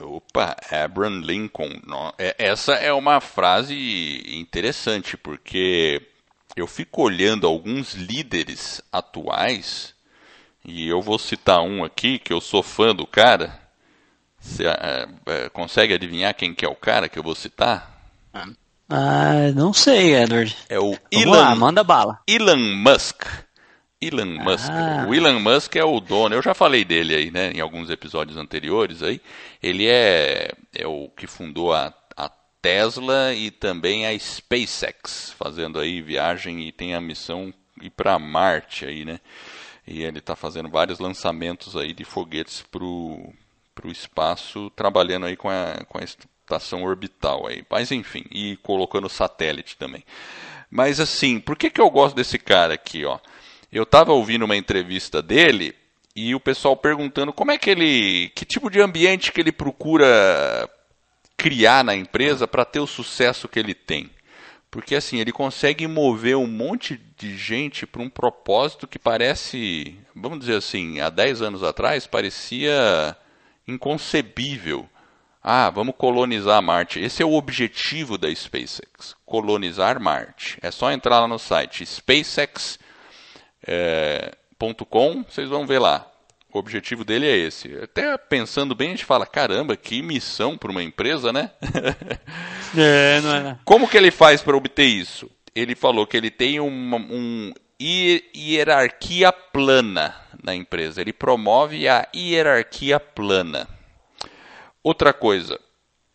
Opa, 0.02 0.56
Abraham 0.72 1.22
Lincoln. 1.22 1.80
É, 2.18 2.36
essa 2.38 2.74
é 2.74 2.92
uma 2.94 3.20
frase 3.20 4.24
interessante, 4.28 5.18
porque 5.18 6.02
eu 6.56 6.68
fico 6.68 7.02
olhando 7.02 7.48
alguns 7.48 7.94
líderes 7.94 8.82
atuais, 8.92 9.94
e 10.66 10.88
eu 10.88 11.02
vou 11.02 11.18
citar 11.18 11.62
um 11.62 11.84
aqui, 11.84 12.20
que 12.20 12.34
eu 12.34 12.42
sou 12.42 12.62
fã 12.62 12.94
do 12.94 13.08
cara. 13.08 13.60
Você 14.40 14.66
é, 14.66 15.08
é, 15.26 15.50
consegue 15.50 15.94
adivinhar 15.94 16.34
quem 16.34 16.54
que 16.54 16.66
é 16.66 16.70
o 16.70 16.76
cara 16.76 17.10
que 17.10 17.20
eu 17.20 17.24
vou 17.24 17.36
citar? 17.36 18.00
Ah, 18.90 19.52
não 19.54 19.72
sei, 19.72 20.16
Edward. 20.16 20.56
É 20.68 20.80
o 20.80 20.92
Vamos 20.92 21.00
Elon, 21.12 21.32
lá, 21.32 21.56
manda 21.56 21.84
bala. 21.84 22.20
Elon 22.28 22.58
Musk. 22.58 23.24
Elon 24.02 24.38
Musk. 24.44 24.70
Ah. 24.72 25.06
O 25.08 25.14
Elon 25.14 25.40
Musk 25.40 25.76
é 25.76 25.84
o 25.84 26.00
dono, 26.00 26.36
eu 26.36 26.42
já 26.42 26.54
falei 26.54 26.86
dele 26.86 27.16
aí, 27.16 27.32
né, 27.32 27.52
em 27.52 27.60
alguns 27.60 27.90
episódios 27.90 28.38
anteriores 28.38 29.04
aí. 29.04 29.22
Ele 29.62 29.88
é, 29.88 30.52
é 30.74 30.88
o 30.88 31.10
que 31.10 31.28
fundou 31.28 31.74
a, 31.74 31.94
a 32.16 32.30
Tesla 32.62 33.34
e 33.34 33.52
também 33.52 34.06
a 34.08 34.18
SpaceX, 34.18 35.34
fazendo 35.38 35.80
aí 35.80 36.02
viagem 36.02 36.68
e 36.68 36.72
tem 36.72 36.96
a 36.96 37.02
missão 37.02 37.54
ir 37.82 37.90
para 37.90 38.18
Marte 38.20 38.86
aí, 38.86 39.06
né? 39.06 39.20
E 39.88 40.04
ele 40.04 40.20
está 40.20 40.36
fazendo 40.36 40.70
vários 40.70 41.00
lançamentos 41.00 41.76
aí 41.76 41.94
de 41.94 42.04
foguetes 42.04 42.62
para 42.62 42.84
o 42.84 43.34
espaço, 43.86 44.70
trabalhando 44.76 45.26
aí 45.26 45.36
com 45.36 45.50
a, 45.50 45.84
com 45.88 45.98
a 45.98 46.04
estação 46.04 46.84
orbital 46.84 47.48
aí. 47.48 47.66
Mas 47.70 47.92
enfim, 47.92 48.24
e 48.32 48.56
colocando 48.58 49.10
satélite 49.10 49.76
também. 49.78 50.04
Mas 50.70 51.00
assim, 51.00 51.40
por 51.40 51.58
que, 51.58 51.70
que 51.70 51.82
eu 51.82 51.90
gosto 51.90 52.16
desse 52.16 52.38
cara 52.38 52.76
aqui, 52.76 53.04
ó? 53.04 53.18
Eu 53.72 53.84
estava 53.84 54.12
ouvindo 54.12 54.46
uma 54.46 54.56
entrevista 54.56 55.22
dele 55.22 55.76
e 56.16 56.34
o 56.34 56.40
pessoal 56.40 56.76
perguntando 56.76 57.32
como 57.32 57.52
é 57.52 57.58
que 57.58 57.70
ele, 57.70 58.30
que 58.36 58.46
tipo 58.46 58.70
de 58.70 58.82
ambiente 58.82 59.32
que 59.32 59.40
ele 59.40 59.52
procura 59.52 60.68
criar 61.38 61.84
na 61.84 61.96
empresa 61.96 62.48
para 62.48 62.66
ter 62.66 62.80
o 62.80 62.88
sucesso 62.88 63.48
que 63.48 63.60
ele 63.60 63.74
tem. 63.74 64.10
Porque 64.72 64.96
assim, 64.96 65.20
ele 65.20 65.32
consegue 65.32 65.88
mover 65.88 66.36
um 66.36 66.48
monte 66.48 67.00
de 67.18 67.36
gente 67.38 67.88
para 67.88 68.02
um 68.02 68.10
propósito 68.10 68.88
que 68.88 69.00
parece, 69.00 69.98
vamos 70.16 70.40
dizer 70.40 70.58
assim, 70.58 71.00
há 71.00 71.10
10 71.10 71.42
anos 71.42 71.64
atrás 71.64 72.06
parecia 72.06 73.16
inconcebível. 73.68 74.88
Ah, 75.42 75.70
vamos 75.70 75.96
colonizar 75.98 76.62
Marte. 76.62 77.00
Esse 77.00 77.24
é 77.24 77.26
o 77.26 77.34
objetivo 77.34 78.18
da 78.18 78.34
SpaceX, 78.34 79.16
colonizar 79.26 80.00
Marte. 80.00 80.58
É 80.62 80.70
só 80.70 80.92
entrar 80.92 81.22
lá 81.22 81.28
no 81.28 81.40
site 81.40 81.86
SpaceX 81.86 82.78
é, 83.66 84.34
.com, 84.90 85.24
vocês 85.24 85.50
vão 85.50 85.66
ver 85.66 85.80
lá. 85.80 86.10
O 86.52 86.58
objetivo 86.58 87.06
dele 87.06 87.28
é 87.28 87.38
esse. 87.38 87.76
Até 87.78 88.18
pensando 88.18 88.74
bem, 88.74 88.88
a 88.88 88.92
gente 88.92 89.06
fala, 89.06 89.26
caramba, 89.26 89.78
que 89.78 90.02
missão 90.02 90.58
para 90.58 90.72
uma 90.72 90.82
empresa, 90.82 91.32
né? 91.32 91.52
é, 92.76 93.22
não 93.22 93.36
é? 93.36 93.44
Né? 93.44 93.60
Como 93.64 93.88
que 93.88 93.96
ele 93.96 94.10
faz 94.10 94.42
para 94.42 94.58
obter 94.58 94.86
isso? 94.86 95.30
Ele 95.56 95.76
falou 95.76 96.08
que 96.08 96.18
ele 96.18 96.32
tem 96.32 96.60
uma 96.60 96.98
um 96.98 97.54
hierarquia 97.82 99.32
plana 99.32 100.16
na 100.44 100.56
empresa. 100.56 101.02
Ele 101.02 101.14
promove 101.14 101.88
a 101.88 102.08
hierarquia 102.16 103.00
plana. 103.00 103.68
Outra 104.84 105.14
coisa, 105.14 105.60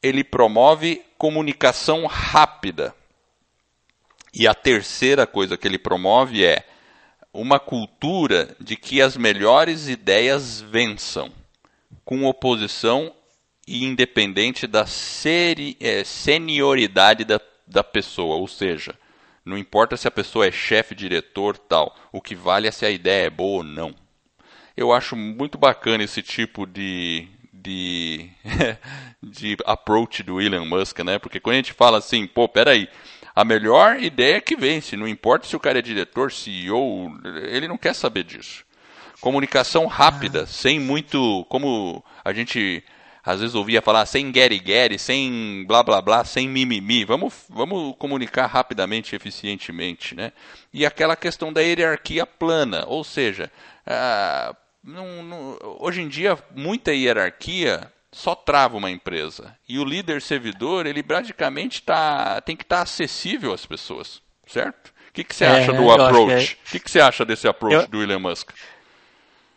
ele 0.02 0.24
promove 0.24 1.02
comunicação 1.16 2.06
rápida. 2.06 2.94
E 4.32 4.48
a 4.48 4.54
terceira 4.54 5.26
coisa 5.26 5.56
que 5.56 5.68
ele 5.68 5.78
promove 5.78 6.44
é 6.44 6.66
uma 7.34 7.58
cultura 7.58 8.56
de 8.60 8.76
que 8.76 9.02
as 9.02 9.16
melhores 9.16 9.88
ideias 9.88 10.60
vençam, 10.60 11.32
com 12.04 12.24
oposição 12.24 13.12
e 13.66 13.84
independente 13.84 14.66
da 14.68 14.86
seri, 14.86 15.76
é, 15.80 16.04
senioridade 16.04 17.24
da, 17.24 17.40
da 17.66 17.82
pessoa, 17.82 18.36
ou 18.36 18.46
seja, 18.46 18.94
não 19.44 19.58
importa 19.58 19.96
se 19.96 20.06
a 20.06 20.12
pessoa 20.12 20.46
é 20.46 20.52
chefe, 20.52 20.94
diretor, 20.94 21.58
tal, 21.58 21.94
o 22.12 22.20
que 22.20 22.36
vale 22.36 22.68
é 22.68 22.70
se 22.70 22.86
a 22.86 22.90
ideia 22.90 23.26
é 23.26 23.30
boa 23.30 23.58
ou 23.58 23.64
não. 23.64 23.94
Eu 24.76 24.92
acho 24.92 25.16
muito 25.16 25.58
bacana 25.58 26.04
esse 26.04 26.22
tipo 26.22 26.66
de, 26.66 27.28
de, 27.64 28.28
de 29.22 29.56
approach 29.64 30.22
do 30.22 30.40
Elon 30.40 30.66
Musk, 30.66 31.00
né? 31.00 31.18
Porque 31.18 31.40
quando 31.40 31.54
a 31.54 31.56
gente 31.56 31.72
fala 31.72 31.98
assim, 31.98 32.26
pô, 32.26 32.46
peraí, 32.46 32.88
a 33.34 33.44
melhor 33.44 34.00
ideia 34.00 34.40
que 34.40 34.54
vence. 34.54 34.96
Não 34.96 35.08
importa 35.08 35.46
se 35.46 35.56
o 35.56 35.60
cara 35.60 35.78
é 35.78 35.82
diretor, 35.82 36.30
CEO, 36.30 37.10
ele 37.48 37.66
não 37.66 37.78
quer 37.78 37.94
saber 37.94 38.22
disso. 38.22 38.64
Comunicação 39.20 39.86
rápida, 39.86 40.42
ah. 40.42 40.46
sem 40.46 40.78
muito. 40.78 41.46
Como 41.48 42.04
a 42.22 42.32
gente 42.32 42.84
às 43.24 43.40
vezes 43.40 43.54
ouvia 43.54 43.80
falar, 43.80 44.04
sem 44.04 44.30
get-get, 44.30 44.98
sem 44.98 45.64
blá 45.66 45.82
blá 45.82 46.02
blá, 46.02 46.24
sem 46.24 46.46
mimimi. 46.46 47.06
Vamos, 47.06 47.32
vamos 47.48 47.96
comunicar 47.98 48.46
rapidamente 48.46 49.14
e 49.14 49.16
eficientemente. 49.16 50.14
Né? 50.14 50.30
E 50.70 50.84
aquela 50.84 51.16
questão 51.16 51.50
da 51.50 51.62
hierarquia 51.62 52.26
plana, 52.26 52.84
ou 52.86 53.02
seja, 53.02 53.50
ah, 53.86 54.54
não, 54.84 55.22
não, 55.22 55.58
hoje 55.80 56.02
em 56.02 56.08
dia 56.08 56.38
muita 56.54 56.92
hierarquia 56.92 57.90
só 58.12 58.34
trava 58.34 58.76
uma 58.76 58.90
empresa. 58.90 59.56
E 59.68 59.78
o 59.78 59.84
líder 59.84 60.22
servidor, 60.22 60.86
ele 60.86 61.02
praticamente 61.02 61.82
tá, 61.82 62.40
tem 62.42 62.54
que 62.54 62.62
estar 62.62 62.76
tá 62.76 62.82
acessível 62.82 63.52
às 63.52 63.66
pessoas, 63.66 64.22
certo? 64.46 64.92
O 65.08 65.12
que, 65.12 65.24
que 65.24 65.34
você 65.34 65.44
é, 65.44 65.48
acha 65.48 65.72
do 65.72 65.90
approach? 65.90 66.58
É. 66.60 66.68
O 66.68 66.72
que, 66.72 66.80
que 66.80 66.90
você 66.90 67.00
acha 67.00 67.24
desse 67.24 67.48
approach 67.48 67.74
eu... 67.74 67.88
do 67.88 68.02
Elon 68.02 68.20
Musk? 68.20 68.50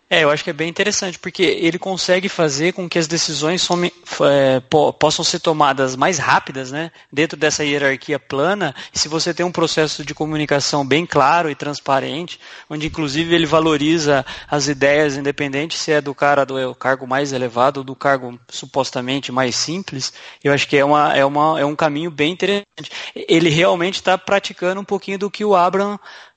É, 0.10 0.24
eu 0.24 0.30
acho 0.30 0.41
que 0.41 0.50
é 0.50 0.54
bem 0.54 0.70
interessante, 0.70 1.20
porque 1.20 1.43
ele 1.43 1.78
consegue 1.78 2.30
fazer 2.30 2.72
com 2.72 2.88
que 2.88 2.98
as 2.98 3.08
decisões 3.08 3.62
some, 3.62 3.91
é, 4.22 4.62
po, 4.62 4.93
possam 4.93 5.24
ser 5.24 5.39
tomadas 5.39 5.98
mais 5.98 6.17
rápidas, 6.17 6.72
né? 6.72 6.91
Dentro 7.12 7.38
dessa 7.38 7.65
hierarquia 7.65 8.17
plana, 8.17 8.74
se 8.93 9.10
você 9.10 9.34
tem 9.34 9.46
um 9.46 9.52
processo 9.52 10.06
de 10.06 10.15
comunicação 10.15 10.88
bem 10.88 11.06
claro 11.06 11.52
e 11.52 11.56
transparente, 11.56 12.39
onde 12.70 12.88
inclusive 12.88 13.36
ele 13.36 13.46
valoriza 13.46 14.26
as 14.50 14.70
ideias 14.70 15.17
independentes, 15.17 15.78
se 15.78 15.91
é 15.91 16.00
do 16.00 16.15
cara 16.15 16.46
do 16.46 16.58
é 16.58 16.74
cargo 16.74 17.06
mais 17.06 17.34
elevado 17.34 17.80
ou 17.80 17.84
do 17.84 17.96
cargo 17.96 18.39
supostamente 18.48 19.30
mais 19.30 19.58
simples, 19.58 20.13
eu 20.41 20.54
acho 20.54 20.70
que 20.70 20.78
é, 20.78 20.86
uma, 20.86 21.17
é, 21.17 21.26
uma, 21.26 21.60
é 21.60 21.65
um 21.65 21.76
caminho 21.76 22.10
bem 22.10 22.32
interessante. 22.32 22.65
Ele 23.13 23.50
realmente 23.50 23.96
está 23.96 24.17
praticando 24.17 24.80
um 24.80 24.86
pouquinho 24.86 25.20
do 25.20 25.30
que 25.30 25.43
o 25.43 25.54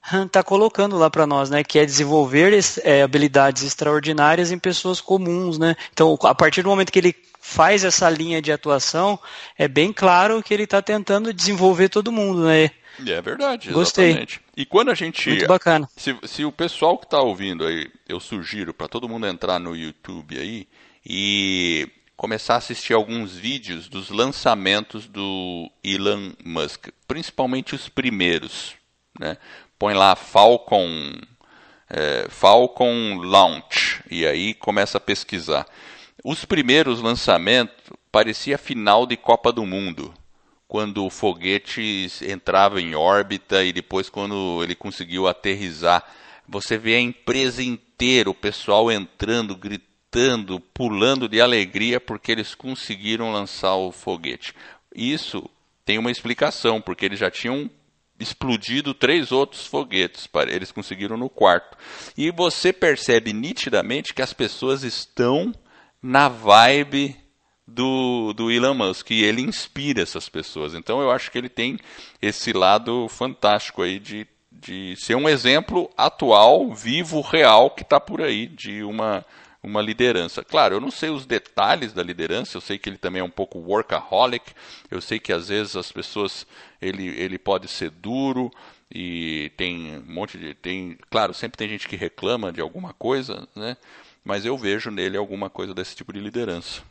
Está 0.02 0.42
colocando 0.42 0.96
lá 0.96 1.10
para 1.10 1.26
nós, 1.26 1.50
né? 1.50 1.62
Que 1.62 1.78
é 1.78 1.84
desenvolver 1.84 2.58
é, 2.82 3.02
habilidades 3.02 3.62
extraordinárias 3.62 4.50
em 4.50 4.58
pessoas 4.58 5.00
comuns, 5.00 5.58
né? 5.58 5.76
Então, 5.92 6.18
a 6.22 6.34
partir 6.34 6.62
do 6.62 6.70
momento 6.70 6.90
que 6.90 6.98
ele 6.98 7.14
faz 7.40 7.84
essa 7.84 8.08
linha 8.08 8.40
de 8.40 8.52
atuação, 8.52 9.18
é 9.58 9.68
bem 9.68 9.92
claro 9.92 10.42
que 10.42 10.52
ele 10.54 10.64
está 10.64 10.80
tentando 10.80 11.32
desenvolver 11.32 11.88
todo 11.88 12.12
mundo, 12.12 12.44
né? 12.44 12.70
É 13.06 13.22
verdade, 13.22 13.70
Gostei. 13.70 14.06
exatamente. 14.06 14.40
E 14.56 14.66
quando 14.66 14.90
a 14.90 14.94
gente. 14.94 15.28
Muito 15.30 15.46
bacana. 15.46 15.88
Se, 15.96 16.16
se 16.24 16.44
o 16.44 16.52
pessoal 16.52 16.98
que 16.98 17.06
está 17.06 17.20
ouvindo 17.20 17.64
aí, 17.64 17.88
eu 18.08 18.20
sugiro 18.20 18.74
para 18.74 18.88
todo 18.88 19.08
mundo 19.08 19.26
entrar 19.26 19.58
no 19.58 19.74
YouTube 19.74 20.38
aí 20.38 20.68
e 21.04 21.88
começar 22.16 22.54
a 22.54 22.58
assistir 22.58 22.92
alguns 22.92 23.34
vídeos 23.34 23.88
dos 23.88 24.10
lançamentos 24.10 25.06
do 25.06 25.70
Elon 25.82 26.32
Musk, 26.44 26.88
principalmente 27.08 27.74
os 27.74 27.88
primeiros, 27.88 28.74
né? 29.18 29.38
Põe 29.80 29.94
lá 29.94 30.14
Falcon, 30.14 31.10
é, 31.88 32.26
Falcon 32.28 33.16
Launch 33.22 34.02
e 34.10 34.26
aí 34.26 34.52
começa 34.52 34.98
a 34.98 35.00
pesquisar. 35.00 35.66
Os 36.22 36.44
primeiros 36.44 37.00
lançamentos 37.00 37.74
parecia 38.12 38.58
final 38.58 39.06
de 39.06 39.16
Copa 39.16 39.50
do 39.50 39.64
Mundo, 39.64 40.12
quando 40.68 41.06
o 41.06 41.08
foguete 41.08 42.08
entrava 42.28 42.78
em 42.78 42.94
órbita 42.94 43.64
e 43.64 43.72
depois 43.72 44.10
quando 44.10 44.62
ele 44.62 44.74
conseguiu 44.74 45.26
aterrizar. 45.26 46.04
Você 46.46 46.76
vê 46.76 46.96
a 46.96 47.00
empresa 47.00 47.62
inteira, 47.62 48.28
o 48.28 48.34
pessoal 48.34 48.92
entrando, 48.92 49.56
gritando, 49.56 50.60
pulando 50.60 51.26
de 51.26 51.40
alegria 51.40 51.98
porque 51.98 52.30
eles 52.30 52.54
conseguiram 52.54 53.32
lançar 53.32 53.76
o 53.76 53.90
foguete. 53.90 54.54
Isso 54.94 55.48
tem 55.86 55.96
uma 55.96 56.10
explicação, 56.10 56.82
porque 56.82 57.06
eles 57.06 57.18
já 57.18 57.30
tinham 57.30 57.70
explodido 58.20 58.94
três 58.94 59.32
outros 59.32 59.66
foguetes. 59.66 60.28
Eles 60.48 60.70
conseguiram 60.70 61.16
no 61.16 61.28
quarto. 61.28 61.76
E 62.16 62.30
você 62.30 62.72
percebe 62.72 63.32
nitidamente 63.32 64.14
que 64.14 64.22
as 64.22 64.32
pessoas 64.32 64.82
estão 64.84 65.52
na 66.02 66.28
vibe 66.28 67.16
do, 67.66 68.32
do 68.32 68.50
Elon 68.50 68.74
Musk 68.74 69.10
e 69.10 69.22
ele 69.22 69.42
inspira 69.42 70.02
essas 70.02 70.28
pessoas. 70.28 70.74
Então 70.74 71.00
eu 71.00 71.10
acho 71.10 71.30
que 71.30 71.38
ele 71.38 71.48
tem 71.48 71.78
esse 72.20 72.52
lado 72.52 73.08
fantástico 73.08 73.82
aí 73.82 73.98
de, 73.98 74.26
de 74.50 74.94
ser 74.96 75.14
um 75.14 75.28
exemplo 75.28 75.90
atual, 75.96 76.72
vivo, 76.74 77.20
real 77.20 77.70
que 77.70 77.82
está 77.82 78.00
por 78.00 78.20
aí 78.20 78.46
de 78.46 78.82
uma 78.82 79.24
uma 79.62 79.82
liderança. 79.82 80.42
Claro, 80.42 80.76
eu 80.76 80.80
não 80.80 80.90
sei 80.90 81.10
os 81.10 81.26
detalhes 81.26 81.92
da 81.92 82.02
liderança, 82.02 82.56
eu 82.56 82.60
sei 82.60 82.78
que 82.78 82.88
ele 82.88 82.98
também 82.98 83.20
é 83.20 83.24
um 83.24 83.30
pouco 83.30 83.58
workaholic, 83.58 84.52
eu 84.90 85.00
sei 85.00 85.18
que 85.18 85.32
às 85.32 85.48
vezes 85.48 85.76
as 85.76 85.92
pessoas 85.92 86.46
ele, 86.80 87.08
ele 87.08 87.38
pode 87.38 87.68
ser 87.68 87.90
duro 87.90 88.50
e 88.92 89.52
tem 89.56 89.98
um 89.98 90.12
monte 90.12 90.38
de 90.38 90.54
tem, 90.54 90.98
claro, 91.10 91.34
sempre 91.34 91.58
tem 91.58 91.68
gente 91.68 91.86
que 91.86 91.96
reclama 91.96 92.52
de 92.52 92.60
alguma 92.60 92.92
coisa, 92.92 93.46
né? 93.54 93.76
Mas 94.24 94.44
eu 94.44 94.56
vejo 94.56 94.90
nele 94.90 95.16
alguma 95.16 95.48
coisa 95.48 95.72
desse 95.74 95.94
tipo 95.94 96.12
de 96.12 96.20
liderança. 96.20 96.82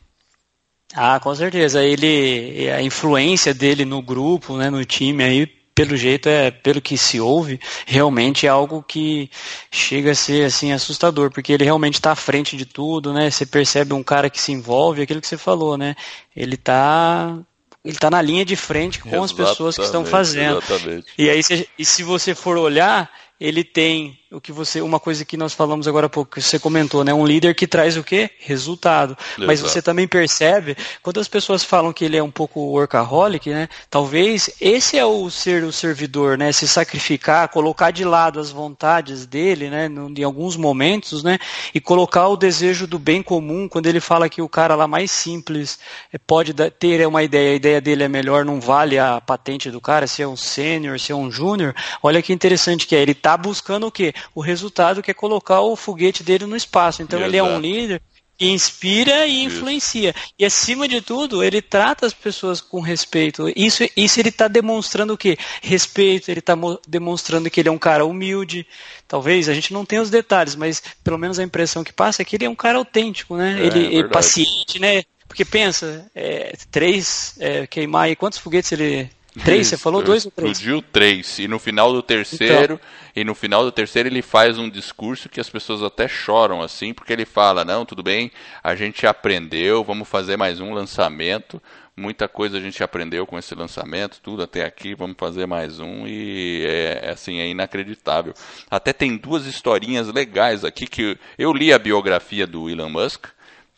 Ah, 0.94 1.20
com 1.20 1.32
certeza. 1.34 1.84
Ele, 1.84 2.68
a 2.70 2.82
influência 2.82 3.54
dele 3.54 3.84
no 3.84 4.02
grupo, 4.02 4.56
né, 4.56 4.68
no 4.68 4.84
time 4.84 5.22
aí 5.22 5.59
pelo 5.80 5.96
jeito 5.96 6.28
é, 6.28 6.50
pelo 6.50 6.80
que 6.80 6.98
se 6.98 7.18
ouve, 7.18 7.58
realmente 7.86 8.46
é 8.46 8.50
algo 8.50 8.82
que 8.82 9.30
chega 9.70 10.10
a 10.10 10.14
ser 10.14 10.44
assim 10.44 10.72
assustador, 10.72 11.30
porque 11.30 11.54
ele 11.54 11.64
realmente 11.64 11.94
está 11.94 12.12
à 12.12 12.16
frente 12.16 12.54
de 12.54 12.66
tudo, 12.66 13.14
né? 13.14 13.30
Você 13.30 13.46
percebe 13.46 13.94
um 13.94 14.02
cara 14.02 14.28
que 14.28 14.38
se 14.38 14.52
envolve, 14.52 15.00
aquilo 15.00 15.22
que 15.22 15.26
você 15.26 15.38
falou, 15.38 15.78
né? 15.78 15.96
Ele 16.36 16.54
está 16.54 17.34
ele 17.82 17.94
está 17.94 18.10
na 18.10 18.20
linha 18.20 18.44
de 18.44 18.56
frente 18.56 18.98
com 18.98 19.08
exatamente, 19.08 19.40
as 19.40 19.48
pessoas 19.48 19.76
que 19.76 19.82
estão 19.84 20.04
fazendo. 20.04 20.58
Exatamente. 20.58 21.06
E 21.16 21.30
aí, 21.30 21.42
se, 21.42 21.66
e 21.78 21.84
se 21.84 22.02
você 22.02 22.34
for 22.34 22.58
olhar, 22.58 23.10
ele 23.40 23.64
tem 23.64 24.19
o 24.32 24.40
que 24.40 24.52
você, 24.52 24.80
uma 24.80 25.00
coisa 25.00 25.24
que 25.24 25.36
nós 25.36 25.52
falamos 25.52 25.88
agora 25.88 26.06
há 26.06 26.08
pouco, 26.08 26.36
que 26.36 26.40
você 26.40 26.56
comentou, 26.56 27.02
né? 27.02 27.12
Um 27.12 27.26
líder 27.26 27.52
que 27.52 27.66
traz 27.66 27.96
o 27.96 28.04
quê? 28.04 28.30
Resultado. 28.38 29.16
Exato. 29.20 29.44
Mas 29.44 29.60
você 29.60 29.82
também 29.82 30.06
percebe, 30.06 30.76
quando 31.02 31.18
as 31.18 31.26
pessoas 31.26 31.64
falam 31.64 31.92
que 31.92 32.04
ele 32.04 32.16
é 32.16 32.22
um 32.22 32.30
pouco 32.30 32.60
workaholic, 32.60 33.50
né? 33.50 33.68
Talvez 33.90 34.48
esse 34.60 34.96
é 34.96 35.04
o 35.04 35.28
ser 35.30 35.64
o 35.64 35.72
servidor, 35.72 36.38
né? 36.38 36.52
Se 36.52 36.68
sacrificar, 36.68 37.48
colocar 37.48 37.90
de 37.90 38.04
lado 38.04 38.38
as 38.38 38.52
vontades 38.52 39.26
dele, 39.26 39.68
né? 39.68 39.88
Em 39.88 40.22
alguns 40.22 40.56
momentos, 40.56 41.24
né? 41.24 41.36
E 41.74 41.80
colocar 41.80 42.28
o 42.28 42.36
desejo 42.36 42.86
do 42.86 43.00
bem 43.00 43.24
comum, 43.24 43.68
quando 43.68 43.86
ele 43.86 43.98
fala 43.98 44.28
que 44.28 44.40
o 44.40 44.48
cara 44.48 44.76
lá 44.76 44.86
mais 44.86 45.10
simples 45.10 45.80
eh, 46.12 46.18
pode 46.18 46.54
ter 46.54 47.04
uma 47.04 47.24
ideia, 47.24 47.50
a 47.50 47.56
ideia 47.56 47.80
dele 47.80 48.04
é 48.04 48.08
melhor, 48.08 48.44
não 48.44 48.60
vale 48.60 48.96
a 48.96 49.20
patente 49.20 49.72
do 49.72 49.80
cara, 49.80 50.06
se 50.06 50.22
é 50.22 50.28
um 50.28 50.36
sênior, 50.36 51.00
se 51.00 51.10
é 51.10 51.16
um 51.16 51.32
júnior. 51.32 51.74
Olha 52.00 52.22
que 52.22 52.32
interessante 52.32 52.86
que 52.86 52.94
é, 52.94 53.02
ele 53.02 53.10
está 53.10 53.36
buscando 53.36 53.88
o 53.88 53.90
quê? 53.90 54.14
O 54.34 54.40
resultado 54.40 55.02
que 55.02 55.10
é 55.10 55.14
colocar 55.14 55.60
o 55.60 55.76
foguete 55.76 56.22
dele 56.22 56.46
no 56.46 56.56
espaço. 56.56 57.02
Então 57.02 57.18
Exato. 57.18 57.30
ele 57.30 57.36
é 57.36 57.42
um 57.42 57.60
líder 57.60 58.02
que 58.40 58.48
inspira 58.48 59.26
e 59.26 59.44
influencia. 59.44 60.14
Isso. 60.16 60.34
E 60.38 60.46
acima 60.46 60.88
de 60.88 61.02
tudo, 61.02 61.44
ele 61.44 61.60
trata 61.60 62.06
as 62.06 62.14
pessoas 62.14 62.58
com 62.58 62.80
respeito. 62.80 63.52
Isso, 63.54 63.84
isso 63.94 64.18
ele 64.18 64.30
está 64.30 64.48
demonstrando 64.48 65.12
o 65.12 65.18
quê? 65.18 65.36
Respeito, 65.60 66.30
ele 66.30 66.40
está 66.40 66.56
demonstrando 66.88 67.50
que 67.50 67.60
ele 67.60 67.68
é 67.68 67.72
um 67.72 67.76
cara 67.76 68.06
humilde. 68.06 68.66
Talvez 69.06 69.46
a 69.46 69.52
gente 69.52 69.74
não 69.74 69.84
tenha 69.84 70.00
os 70.00 70.08
detalhes, 70.08 70.56
mas 70.56 70.82
pelo 71.04 71.18
menos 71.18 71.38
a 71.38 71.42
impressão 71.42 71.84
que 71.84 71.92
passa 71.92 72.22
é 72.22 72.24
que 72.24 72.34
ele 72.34 72.46
é 72.46 72.50
um 72.50 72.54
cara 72.54 72.78
autêntico, 72.78 73.36
né? 73.36 73.60
É, 73.60 73.66
ele 73.66 73.98
é 73.98 74.04
paciente, 74.04 74.78
né? 74.78 75.02
Porque 75.28 75.44
pensa, 75.44 76.10
é, 76.14 76.56
três 76.70 77.34
é, 77.38 77.66
queimar 77.66 78.04
aí, 78.04 78.16
quantos 78.16 78.38
foguetes 78.38 78.72
ele 78.72 79.10
Três, 79.44 79.68
você 79.68 79.76
falou 79.76 80.02
dois 80.02 80.26
ou 80.26 80.32
três? 80.32 80.58
Explodiu 80.58 80.82
três. 80.82 81.38
E 81.38 81.46
no 81.46 81.58
final 81.58 81.92
do 81.92 82.02
terceiro, 82.02 82.74
então. 82.74 82.80
e 83.14 83.22
no 83.22 83.34
final 83.34 83.64
do 83.64 83.70
terceiro 83.70 84.08
ele 84.08 84.22
faz 84.22 84.58
um 84.58 84.68
discurso 84.68 85.28
que 85.28 85.40
as 85.40 85.48
pessoas 85.48 85.82
até 85.82 86.08
choram 86.08 86.60
assim, 86.60 86.92
porque 86.92 87.12
ele 87.12 87.24
fala, 87.24 87.64
não, 87.64 87.84
tudo 87.84 88.02
bem, 88.02 88.32
a 88.62 88.74
gente 88.74 89.06
aprendeu, 89.06 89.84
vamos 89.84 90.08
fazer 90.08 90.36
mais 90.36 90.60
um 90.60 90.72
lançamento. 90.72 91.62
Muita 91.96 92.26
coisa 92.26 92.56
a 92.56 92.60
gente 92.60 92.82
aprendeu 92.82 93.26
com 93.26 93.38
esse 93.38 93.54
lançamento, 93.54 94.20
tudo 94.22 94.42
até 94.42 94.64
aqui, 94.64 94.94
vamos 94.94 95.16
fazer 95.18 95.46
mais 95.46 95.78
um 95.78 96.06
e 96.06 96.64
é 96.66 97.10
assim, 97.10 97.38
é 97.40 97.46
inacreditável. 97.46 98.32
Até 98.70 98.92
tem 98.92 99.16
duas 99.16 99.44
historinhas 99.46 100.08
legais 100.08 100.64
aqui 100.64 100.86
que 100.86 101.16
eu 101.38 101.52
li 101.52 101.72
a 101.72 101.78
biografia 101.78 102.46
do 102.46 102.70
Elon 102.70 102.88
Musk, 102.88 103.26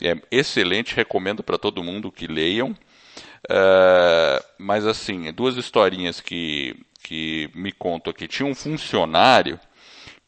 é 0.01 0.17
excelente, 0.31 0.95
recomendo 0.95 1.43
para 1.43 1.59
todo 1.59 1.83
mundo 1.83 2.11
que 2.11 2.27
leiam. 2.27 2.75
Uh, 3.51 4.45
mas 4.59 4.87
assim, 4.87 5.33
duas 5.33 5.57
historinhas 5.57 6.21
que, 6.21 6.77
que 7.03 7.51
me 7.55 7.73
contam 7.73 8.11
aqui. 8.11 8.29
Tinha 8.29 8.49
um 8.49 8.55
funcionário 8.55 9.59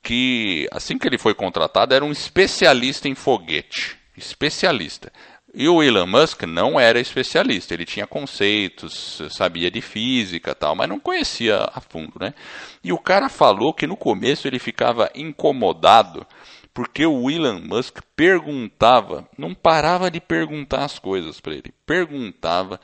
que, 0.02 0.68
assim 0.70 0.98
que 0.98 1.06
ele 1.06 1.18
foi 1.18 1.34
contratado, 1.34 1.94
era 1.94 2.04
um 2.04 2.12
especialista 2.12 3.08
em 3.08 3.14
foguete. 3.14 3.96
Especialista. 4.16 5.12
E 5.56 5.68
o 5.68 5.80
Elon 5.80 6.06
Musk 6.06 6.42
não 6.42 6.80
era 6.80 6.98
especialista, 6.98 7.72
ele 7.72 7.84
tinha 7.84 8.08
conceitos, 8.08 9.22
sabia 9.30 9.70
de 9.70 9.80
física 9.80 10.52
tal, 10.52 10.74
mas 10.74 10.88
não 10.88 10.98
conhecia 10.98 11.70
a 11.72 11.80
fundo, 11.80 12.14
né? 12.20 12.34
E 12.82 12.92
o 12.92 12.98
cara 12.98 13.28
falou 13.28 13.72
que 13.72 13.86
no 13.86 13.96
começo 13.96 14.48
ele 14.48 14.58
ficava 14.58 15.08
incomodado 15.14 16.26
porque 16.74 17.06
o 17.06 17.30
Elon 17.30 17.60
Musk 17.60 18.00
perguntava, 18.16 19.28
não 19.38 19.54
parava 19.54 20.10
de 20.10 20.20
perguntar 20.20 20.84
as 20.84 20.98
coisas 20.98 21.40
para 21.40 21.54
ele, 21.54 21.72
perguntava 21.86 22.80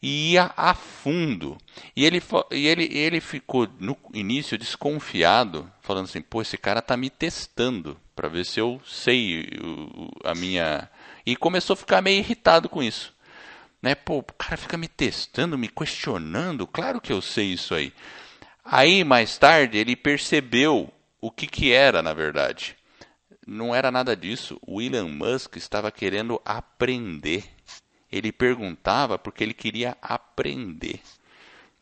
e 0.00 0.32
ia 0.32 0.50
a 0.56 0.72
fundo. 0.72 1.58
E 1.94 2.06
ele, 2.06 2.22
e 2.50 2.66
ele, 2.66 2.84
ele 2.90 3.20
ficou 3.20 3.68
no 3.78 3.94
início 4.14 4.56
desconfiado, 4.56 5.70
falando 5.82 6.04
assim: 6.04 6.22
pô, 6.22 6.40
esse 6.40 6.56
cara 6.56 6.80
tá 6.80 6.96
me 6.96 7.10
testando 7.10 8.00
para 8.16 8.28
ver 8.28 8.46
se 8.46 8.58
eu 8.58 8.80
sei 8.86 9.46
a 10.24 10.34
minha. 10.34 10.88
E 11.26 11.36
começou 11.36 11.74
a 11.74 11.76
ficar 11.76 12.00
meio 12.00 12.20
irritado 12.20 12.66
com 12.66 12.82
isso. 12.82 13.12
Né? 13.82 13.94
Pô, 13.94 14.18
o 14.20 14.22
cara 14.22 14.56
fica 14.56 14.78
me 14.78 14.88
testando, 14.88 15.58
me 15.58 15.68
questionando, 15.68 16.66
claro 16.66 16.98
que 16.98 17.12
eu 17.12 17.20
sei 17.20 17.52
isso 17.52 17.74
aí. 17.74 17.92
Aí, 18.64 19.04
mais 19.04 19.36
tarde, 19.36 19.76
ele 19.76 19.94
percebeu 19.94 20.90
o 21.20 21.30
que, 21.30 21.46
que 21.46 21.70
era, 21.70 22.02
na 22.02 22.14
verdade 22.14 22.74
não 23.46 23.74
era 23.74 23.90
nada 23.90 24.16
disso. 24.16 24.58
O 24.66 24.80
Elon 24.80 25.08
Musk 25.08 25.56
estava 25.56 25.90
querendo 25.90 26.40
aprender. 26.44 27.44
Ele 28.10 28.32
perguntava 28.32 29.18
porque 29.18 29.42
ele 29.42 29.54
queria 29.54 29.96
aprender. 30.00 31.00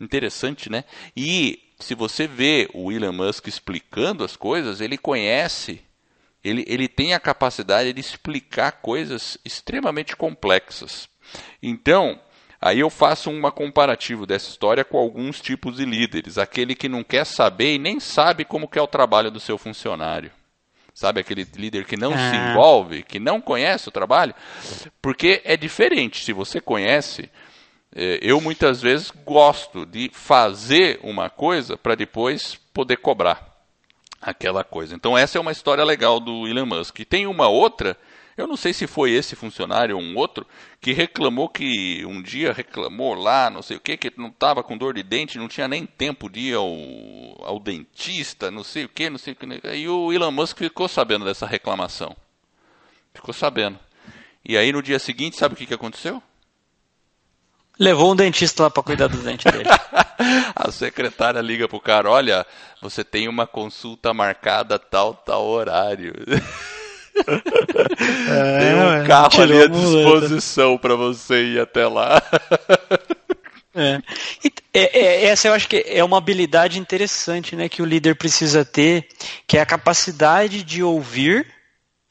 Interessante, 0.00 0.70
né? 0.70 0.84
E 1.16 1.62
se 1.78 1.94
você 1.94 2.26
vê 2.26 2.68
o 2.72 2.90
Elon 2.90 3.12
Musk 3.12 3.46
explicando 3.46 4.24
as 4.24 4.36
coisas, 4.36 4.80
ele 4.80 4.96
conhece 4.98 5.82
ele, 6.44 6.64
ele 6.66 6.88
tem 6.88 7.14
a 7.14 7.20
capacidade 7.20 7.92
de 7.92 8.00
explicar 8.00 8.72
coisas 8.72 9.38
extremamente 9.44 10.16
complexas. 10.16 11.08
Então, 11.62 12.20
aí 12.60 12.80
eu 12.80 12.90
faço 12.90 13.30
uma 13.30 13.52
comparativo 13.52 14.26
dessa 14.26 14.50
história 14.50 14.84
com 14.84 14.98
alguns 14.98 15.40
tipos 15.40 15.76
de 15.76 15.84
líderes. 15.84 16.38
Aquele 16.38 16.74
que 16.74 16.88
não 16.88 17.04
quer 17.04 17.24
saber 17.24 17.74
e 17.74 17.78
nem 17.78 18.00
sabe 18.00 18.44
como 18.44 18.68
que 18.68 18.78
é 18.78 18.82
o 18.82 18.88
trabalho 18.88 19.30
do 19.30 19.38
seu 19.38 19.56
funcionário. 19.56 20.32
Sabe 20.94 21.20
aquele 21.20 21.46
líder 21.56 21.84
que 21.84 21.96
não 21.96 22.12
ah. 22.12 22.16
se 22.16 22.36
envolve, 22.36 23.02
que 23.02 23.18
não 23.18 23.40
conhece 23.40 23.88
o 23.88 23.92
trabalho? 23.92 24.34
Porque 25.00 25.40
é 25.44 25.56
diferente. 25.56 26.24
Se 26.24 26.32
você 26.32 26.60
conhece, 26.60 27.30
é, 27.94 28.18
eu 28.22 28.40
muitas 28.40 28.80
vezes 28.80 29.10
gosto 29.24 29.86
de 29.86 30.10
fazer 30.12 31.00
uma 31.02 31.30
coisa 31.30 31.76
para 31.76 31.94
depois 31.94 32.54
poder 32.72 32.96
cobrar 32.98 33.52
aquela 34.20 34.62
coisa. 34.62 34.94
Então 34.94 35.16
essa 35.16 35.36
é 35.36 35.40
uma 35.40 35.52
história 35.52 35.84
legal 35.84 36.20
do 36.20 36.46
Elon 36.46 36.66
Musk. 36.66 37.00
E 37.00 37.04
tem 37.04 37.26
uma 37.26 37.48
outra, 37.48 37.96
eu 38.36 38.46
não 38.46 38.56
sei 38.56 38.72
se 38.72 38.86
foi 38.86 39.10
esse 39.10 39.36
funcionário 39.36 39.96
ou 39.96 40.02
um 40.02 40.16
outro, 40.16 40.46
que 40.80 40.92
reclamou 40.92 41.48
que 41.48 42.04
um 42.06 42.22
dia 42.22 42.52
reclamou 42.52 43.14
lá, 43.14 43.50
não 43.50 43.60
sei 43.62 43.76
o 43.76 43.80
que, 43.80 43.96
que 43.96 44.12
não 44.16 44.28
estava 44.28 44.62
com 44.62 44.76
dor 44.76 44.94
de 44.94 45.02
dente, 45.02 45.38
não 45.38 45.48
tinha 45.48 45.68
nem 45.68 45.84
tempo 45.84 46.30
de 46.30 46.40
ir 46.40 46.54
ao, 46.54 46.66
ao 47.46 47.58
dentista, 47.58 48.50
não 48.50 48.64
sei 48.64 48.84
o 48.84 48.88
que, 48.88 49.10
não 49.10 49.18
sei 49.18 49.34
o 49.34 49.36
que. 49.36 49.46
E 49.76 49.88
o 49.88 50.12
Elon 50.12 50.30
Musk 50.30 50.58
ficou 50.58 50.88
sabendo 50.88 51.24
dessa 51.24 51.46
reclamação. 51.46 52.16
Ficou 53.14 53.34
sabendo. 53.34 53.78
E 54.44 54.56
aí 54.56 54.72
no 54.72 54.82
dia 54.82 54.98
seguinte, 54.98 55.36
sabe 55.36 55.54
o 55.54 55.56
que, 55.56 55.66
que 55.66 55.74
aconteceu? 55.74 56.22
Levou 57.78 58.12
um 58.12 58.16
dentista 58.16 58.64
lá 58.64 58.70
para 58.70 58.82
cuidar 58.82 59.08
dos 59.08 59.22
dentes 59.22 59.50
dele. 59.50 59.68
a 60.54 60.70
secretária 60.70 61.40
liga 61.40 61.68
pro 61.68 61.80
cara: 61.80 62.10
olha, 62.10 62.46
você 62.80 63.02
tem 63.02 63.28
uma 63.28 63.46
consulta 63.46 64.12
marcada 64.12 64.78
tal, 64.78 65.14
tal 65.14 65.44
horário. 65.46 66.12
É, 68.28 68.58
tem 68.58 69.02
um 69.02 69.06
carro 69.06 69.42
ali 69.42 69.62
à 69.62 69.66
disposição 69.66 70.78
para 70.78 70.94
você 70.96 71.44
ir 71.44 71.60
até 71.60 71.86
lá. 71.86 72.22
É. 73.74 74.02
É, 74.74 74.98
é. 74.98 75.24
Essa 75.26 75.48
eu 75.48 75.54
acho 75.54 75.68
que 75.68 75.84
é 75.86 76.02
uma 76.04 76.18
habilidade 76.18 76.78
interessante 76.78 77.56
né, 77.56 77.68
que 77.68 77.80
o 77.80 77.86
líder 77.86 78.16
precisa 78.16 78.64
ter, 78.64 79.08
que 79.46 79.56
é 79.56 79.60
a 79.60 79.66
capacidade 79.66 80.62
de 80.62 80.82
ouvir 80.82 81.46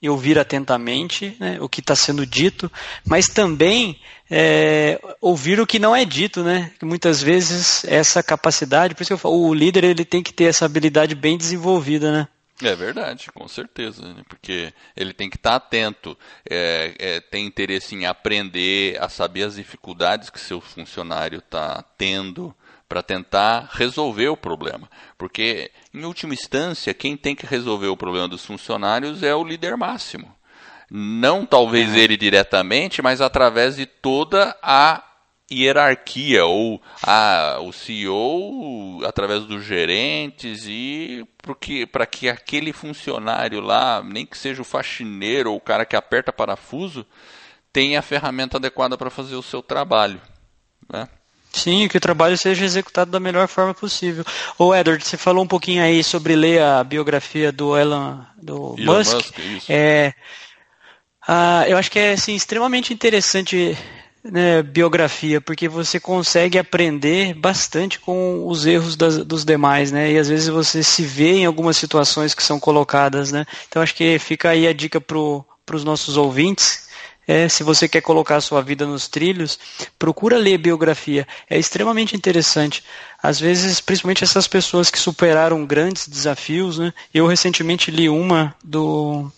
e 0.01 0.09
ouvir 0.09 0.39
atentamente 0.39 1.35
né, 1.39 1.57
o 1.61 1.69
que 1.69 1.79
está 1.79 1.95
sendo 1.95 2.25
dito, 2.25 2.71
mas 3.05 3.27
também 3.27 3.99
é, 4.29 4.99
ouvir 5.21 5.59
o 5.59 5.67
que 5.67 5.77
não 5.77 5.95
é 5.95 6.03
dito, 6.03 6.43
né? 6.43 6.71
Muitas 6.81 7.21
vezes 7.21 7.85
essa 7.85 8.23
capacidade, 8.23 8.95
por 8.95 9.03
isso 9.03 9.09
que 9.09 9.13
eu 9.13 9.17
falo, 9.17 9.47
o 9.47 9.53
líder 9.53 9.83
ele 9.83 10.03
tem 10.03 10.23
que 10.23 10.33
ter 10.33 10.45
essa 10.45 10.65
habilidade 10.65 11.13
bem 11.13 11.37
desenvolvida, 11.37 12.11
né? 12.11 12.27
É 12.63 12.75
verdade, 12.75 13.31
com 13.31 13.47
certeza, 13.47 14.13
né? 14.13 14.23
porque 14.27 14.73
ele 14.95 15.13
tem 15.13 15.29
que 15.29 15.35
estar 15.35 15.55
atento, 15.55 16.17
é, 16.49 16.93
é, 16.99 17.19
tem 17.19 17.45
interesse 17.45 17.95
em 17.95 18.05
aprender, 18.05 19.01
a 19.01 19.09
saber 19.09 19.43
as 19.43 19.55
dificuldades 19.55 20.29
que 20.29 20.39
seu 20.39 20.61
funcionário 20.61 21.39
está 21.39 21.83
tendo 21.97 22.55
para 22.87 23.01
tentar 23.01 23.69
resolver 23.71 24.27
o 24.27 24.37
problema. 24.37 24.89
Porque, 25.17 25.71
em 25.93 26.03
última 26.03 26.33
instância, 26.33 26.93
quem 26.93 27.15
tem 27.15 27.35
que 27.35 27.45
resolver 27.45 27.87
o 27.87 27.97
problema 27.97 28.27
dos 28.27 28.45
funcionários 28.45 29.23
é 29.23 29.33
o 29.33 29.43
líder 29.43 29.77
máximo. 29.77 30.35
Não 30.89 31.45
talvez 31.45 31.95
é. 31.95 31.99
ele 31.99 32.17
diretamente, 32.17 33.01
mas 33.01 33.21
através 33.21 33.77
de 33.77 33.85
toda 33.85 34.57
a 34.61 35.01
hierarquia 35.51 36.45
ou 36.45 36.81
a, 37.03 37.57
o 37.61 37.73
CEO 37.73 39.03
através 39.05 39.43
dos 39.45 39.65
gerentes 39.65 40.65
e 40.67 41.25
para 41.91 42.05
que 42.05 42.29
aquele 42.29 42.71
funcionário 42.71 43.59
lá, 43.59 44.01
nem 44.03 44.25
que 44.25 44.37
seja 44.37 44.61
o 44.61 44.65
faxineiro 44.65 45.51
ou 45.51 45.57
o 45.57 45.61
cara 45.61 45.85
que 45.85 45.95
aperta 45.95 46.31
parafuso, 46.31 47.05
tenha 47.73 47.99
a 47.99 48.03
ferramenta 48.03 48.57
adequada 48.57 48.97
para 48.97 49.09
fazer 49.09 49.35
o 49.35 49.43
seu 49.43 49.61
trabalho. 49.61 50.21
Né? 50.91 51.07
Sim, 51.51 51.87
que 51.89 51.97
o 51.97 52.01
trabalho 52.01 52.37
seja 52.37 52.63
executado 52.63 53.11
da 53.11 53.19
melhor 53.19 53.47
forma 53.47 53.73
possível. 53.73 54.23
Ô 54.57 54.73
Edward, 54.73 55.03
você 55.03 55.17
falou 55.17 55.43
um 55.43 55.47
pouquinho 55.47 55.83
aí 55.83 56.03
sobre 56.03 56.35
ler 56.35 56.61
a 56.61 56.83
biografia 56.83 57.51
do 57.51 57.77
Elon, 57.77 58.19
do 58.41 58.75
Elon 58.77 58.95
Musk. 58.95 59.37
Musk 59.37 59.69
é, 59.69 60.13
ah, 61.27 61.65
eu 61.67 61.77
acho 61.77 61.91
que 61.91 61.99
é 61.99 62.13
assim, 62.13 62.35
extremamente 62.35 62.93
interessante 62.93 63.77
né, 64.23 64.61
biografia, 64.61 65.41
porque 65.41 65.67
você 65.67 65.99
consegue 65.99 66.57
aprender 66.57 67.33
bastante 67.33 67.99
com 67.99 68.47
os 68.47 68.65
erros 68.65 68.95
das, 68.95 69.17
dos 69.17 69.43
demais, 69.43 69.91
né? 69.91 70.11
E 70.11 70.17
às 70.17 70.29
vezes 70.29 70.47
você 70.47 70.83
se 70.83 71.03
vê 71.03 71.33
em 71.37 71.45
algumas 71.45 71.77
situações 71.77 72.33
que 72.33 72.43
são 72.43 72.59
colocadas, 72.59 73.31
né? 73.31 73.45
Então 73.67 73.81
acho 73.81 73.95
que 73.95 74.19
fica 74.19 74.49
aí 74.49 74.67
a 74.67 74.73
dica 74.73 75.01
para 75.01 75.17
os 75.75 75.83
nossos 75.83 76.17
ouvintes. 76.17 76.89
É, 77.27 77.47
se 77.47 77.63
você 77.63 77.87
quer 77.87 78.01
colocar 78.01 78.37
a 78.37 78.41
sua 78.41 78.61
vida 78.61 78.85
nos 78.85 79.07
trilhos, 79.07 79.57
procura 79.97 80.37
ler 80.37 80.57
biografia. 80.57 81.27
É 81.49 81.57
extremamente 81.57 82.15
interessante. 82.15 82.83
Às 83.21 83.39
vezes, 83.39 83.79
principalmente 83.79 84.23
essas 84.23 84.47
pessoas 84.47 84.89
que 84.89 84.99
superaram 84.99 85.65
grandes 85.65 86.07
desafios, 86.07 86.77
né? 86.77 86.93
Eu 87.13 87.27
recentemente 87.27 87.91
li 87.91 88.09
uma 88.09 88.55
do 88.63 89.31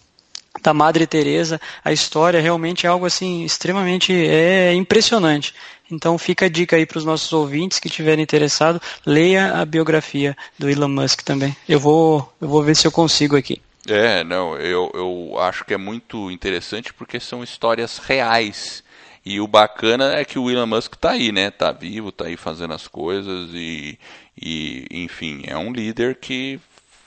da 0.61 0.73
Madre 0.73 1.07
Teresa, 1.07 1.59
a 1.83 1.91
história 1.91 2.39
realmente 2.39 2.85
é 2.85 2.89
algo 2.89 3.05
assim 3.05 3.43
extremamente 3.43 4.13
é 4.13 4.73
impressionante. 4.73 5.53
Então 5.89 6.17
fica 6.17 6.45
a 6.45 6.49
dica 6.49 6.75
aí 6.75 6.85
para 6.85 6.97
os 6.97 7.05
nossos 7.05 7.31
ouvintes 7.33 7.79
que 7.79 7.89
tiverem 7.89 8.23
interessado, 8.23 8.81
leia 9.05 9.53
a 9.55 9.65
biografia 9.65 10.35
do 10.57 10.69
Elon 10.69 10.87
Musk 10.87 11.21
também. 11.21 11.55
Eu 11.67 11.79
vou, 11.79 12.31
eu 12.39 12.47
vou 12.47 12.63
ver 12.63 12.75
se 12.75 12.87
eu 12.87 12.91
consigo 12.91 13.35
aqui. 13.35 13.61
É, 13.87 14.23
não, 14.23 14.55
eu, 14.55 14.89
eu 14.93 15.39
acho 15.39 15.65
que 15.65 15.73
é 15.73 15.77
muito 15.77 16.31
interessante 16.31 16.93
porque 16.93 17.19
são 17.19 17.43
histórias 17.43 17.97
reais. 17.97 18.83
E 19.25 19.39
o 19.39 19.47
bacana 19.47 20.13
é 20.15 20.25
que 20.25 20.37
o 20.37 20.49
Elon 20.49 20.65
Musk 20.65 20.93
está 20.93 21.11
aí, 21.11 21.31
né? 21.31 21.47
Está 21.47 21.71
vivo, 21.71 22.09
está 22.09 22.25
aí 22.25 22.35
fazendo 22.35 22.73
as 22.73 22.87
coisas 22.87 23.49
e, 23.53 23.97
e, 24.41 24.85
enfim, 24.91 25.43
é 25.45 25.57
um 25.57 25.71
líder 25.71 26.15
que 26.15 26.59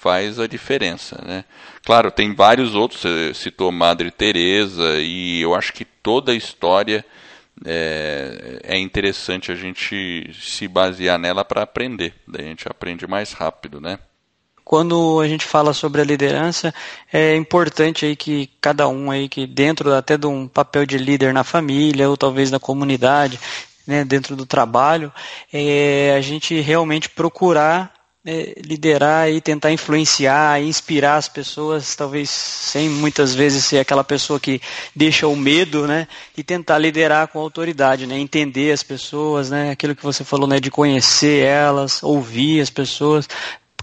faz 0.06 0.38
a 0.38 0.46
diferença, 0.46 1.20
né? 1.26 1.44
Claro, 1.84 2.12
tem 2.12 2.32
vários 2.32 2.76
outros, 2.76 3.00
você 3.00 3.34
citou 3.34 3.72
Madre 3.72 4.12
Teresa 4.12 5.00
e 5.00 5.40
eu 5.40 5.52
acho 5.52 5.72
que 5.72 5.84
toda 5.84 6.30
a 6.30 6.34
história 6.36 7.04
é, 7.64 8.60
é 8.62 8.78
interessante 8.78 9.50
a 9.50 9.56
gente 9.56 10.30
se 10.32 10.68
basear 10.68 11.18
nela 11.18 11.44
para 11.44 11.62
aprender, 11.62 12.14
daí 12.24 12.44
a 12.44 12.48
gente 12.48 12.68
aprende 12.68 13.04
mais 13.04 13.32
rápido, 13.32 13.80
né? 13.80 13.98
Quando 14.64 15.20
a 15.20 15.26
gente 15.26 15.44
fala 15.44 15.72
sobre 15.72 16.00
a 16.00 16.04
liderança, 16.04 16.72
é 17.12 17.34
importante 17.34 18.06
aí 18.06 18.14
que 18.14 18.48
cada 18.60 18.86
um 18.86 19.10
aí 19.10 19.28
que 19.28 19.44
dentro 19.44 19.92
até 19.92 20.16
de 20.16 20.26
um 20.28 20.46
papel 20.46 20.86
de 20.86 20.98
líder 20.98 21.34
na 21.34 21.42
família 21.42 22.08
ou 22.08 22.16
talvez 22.16 22.48
na 22.48 22.60
comunidade, 22.60 23.40
né, 23.84 24.04
dentro 24.04 24.36
do 24.36 24.46
trabalho, 24.46 25.12
é, 25.52 26.14
a 26.16 26.20
gente 26.20 26.60
realmente 26.60 27.08
procurar 27.08 27.95
é, 28.26 28.54
liderar 28.64 29.30
e 29.30 29.40
tentar 29.40 29.70
influenciar, 29.70 30.60
inspirar 30.60 31.16
as 31.16 31.28
pessoas, 31.28 31.94
talvez 31.94 32.28
sem 32.28 32.88
muitas 32.88 33.34
vezes 33.34 33.64
ser 33.64 33.78
aquela 33.78 34.02
pessoa 34.02 34.40
que 34.40 34.60
deixa 34.94 35.28
o 35.28 35.36
medo, 35.36 35.86
né? 35.86 36.08
E 36.36 36.42
tentar 36.42 36.78
liderar 36.78 37.28
com 37.28 37.38
autoridade, 37.38 38.06
né? 38.06 38.18
Entender 38.18 38.72
as 38.72 38.82
pessoas, 38.82 39.48
né? 39.48 39.70
Aquilo 39.70 39.94
que 39.94 40.02
você 40.02 40.24
falou, 40.24 40.48
né? 40.48 40.58
De 40.58 40.70
conhecer 40.70 41.44
elas, 41.44 42.02
ouvir 42.02 42.60
as 42.60 42.68
pessoas, 42.68 43.28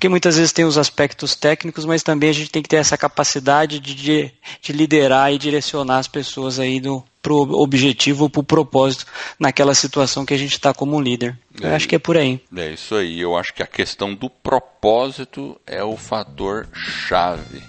porque 0.03 0.09
muitas 0.09 0.35
vezes 0.35 0.51
tem 0.51 0.65
os 0.65 0.77
aspectos 0.77 1.33
técnicos, 1.33 1.85
mas 1.85 2.03
também 2.03 2.29
a 2.29 2.33
gente 2.33 2.51
tem 2.51 2.61
que 2.61 2.67
ter 2.67 2.75
essa 2.75 2.97
capacidade 2.97 3.79
de, 3.79 3.95
de, 3.95 4.33
de 4.61 4.73
liderar 4.73 5.31
e 5.31 5.37
direcionar 5.37 5.97
as 5.97 6.09
pessoas 6.09 6.59
aí 6.59 6.81
do 6.81 7.01
pro 7.21 7.37
objetivo, 7.53 8.29
para 8.29 8.41
o 8.41 8.43
propósito 8.43 9.05
naquela 9.39 9.73
situação 9.73 10.25
que 10.25 10.33
a 10.33 10.37
gente 10.37 10.51
está 10.51 10.73
como 10.73 10.99
líder. 10.99 11.39
É, 11.61 11.67
Eu 11.67 11.75
acho 11.75 11.87
que 11.87 11.95
é 11.95 11.99
por 11.99 12.17
aí. 12.17 12.41
É 12.53 12.71
isso 12.71 12.95
aí. 12.95 13.17
Eu 13.17 13.37
acho 13.37 13.53
que 13.53 13.63
a 13.63 13.65
questão 13.65 14.13
do 14.13 14.29
propósito 14.29 15.57
é 15.65 15.81
o 15.81 15.95
fator 15.95 16.67
chave. 16.73 17.63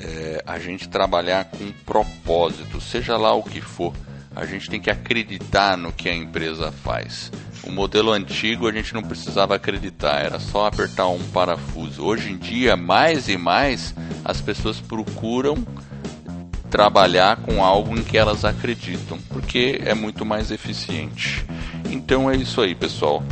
É, 0.00 0.42
a 0.44 0.58
gente 0.58 0.88
trabalhar 0.88 1.44
com 1.44 1.70
propósito, 1.86 2.80
seja 2.80 3.16
lá 3.16 3.32
o 3.34 3.42
que 3.44 3.60
for. 3.60 3.94
A 4.34 4.46
gente 4.46 4.70
tem 4.70 4.80
que 4.80 4.90
acreditar 4.90 5.76
no 5.76 5.92
que 5.92 6.08
a 6.08 6.14
empresa 6.14 6.70
faz. 6.70 7.30
O 7.64 7.72
modelo 7.72 8.12
antigo 8.12 8.68
a 8.68 8.72
gente 8.72 8.94
não 8.94 9.02
precisava 9.02 9.54
acreditar, 9.54 10.24
era 10.24 10.38
só 10.38 10.66
apertar 10.66 11.08
um 11.08 11.22
parafuso. 11.30 12.04
Hoje 12.04 12.32
em 12.32 12.38
dia, 12.38 12.76
mais 12.76 13.28
e 13.28 13.36
mais, 13.36 13.94
as 14.24 14.40
pessoas 14.40 14.80
procuram 14.80 15.56
trabalhar 16.70 17.36
com 17.36 17.64
algo 17.64 17.96
em 17.98 18.02
que 18.02 18.16
elas 18.16 18.44
acreditam, 18.44 19.18
porque 19.28 19.80
é 19.84 19.94
muito 19.94 20.24
mais 20.24 20.50
eficiente. 20.50 21.44
Então 21.90 22.30
é 22.30 22.36
isso 22.36 22.60
aí, 22.60 22.74
pessoal. 22.74 23.22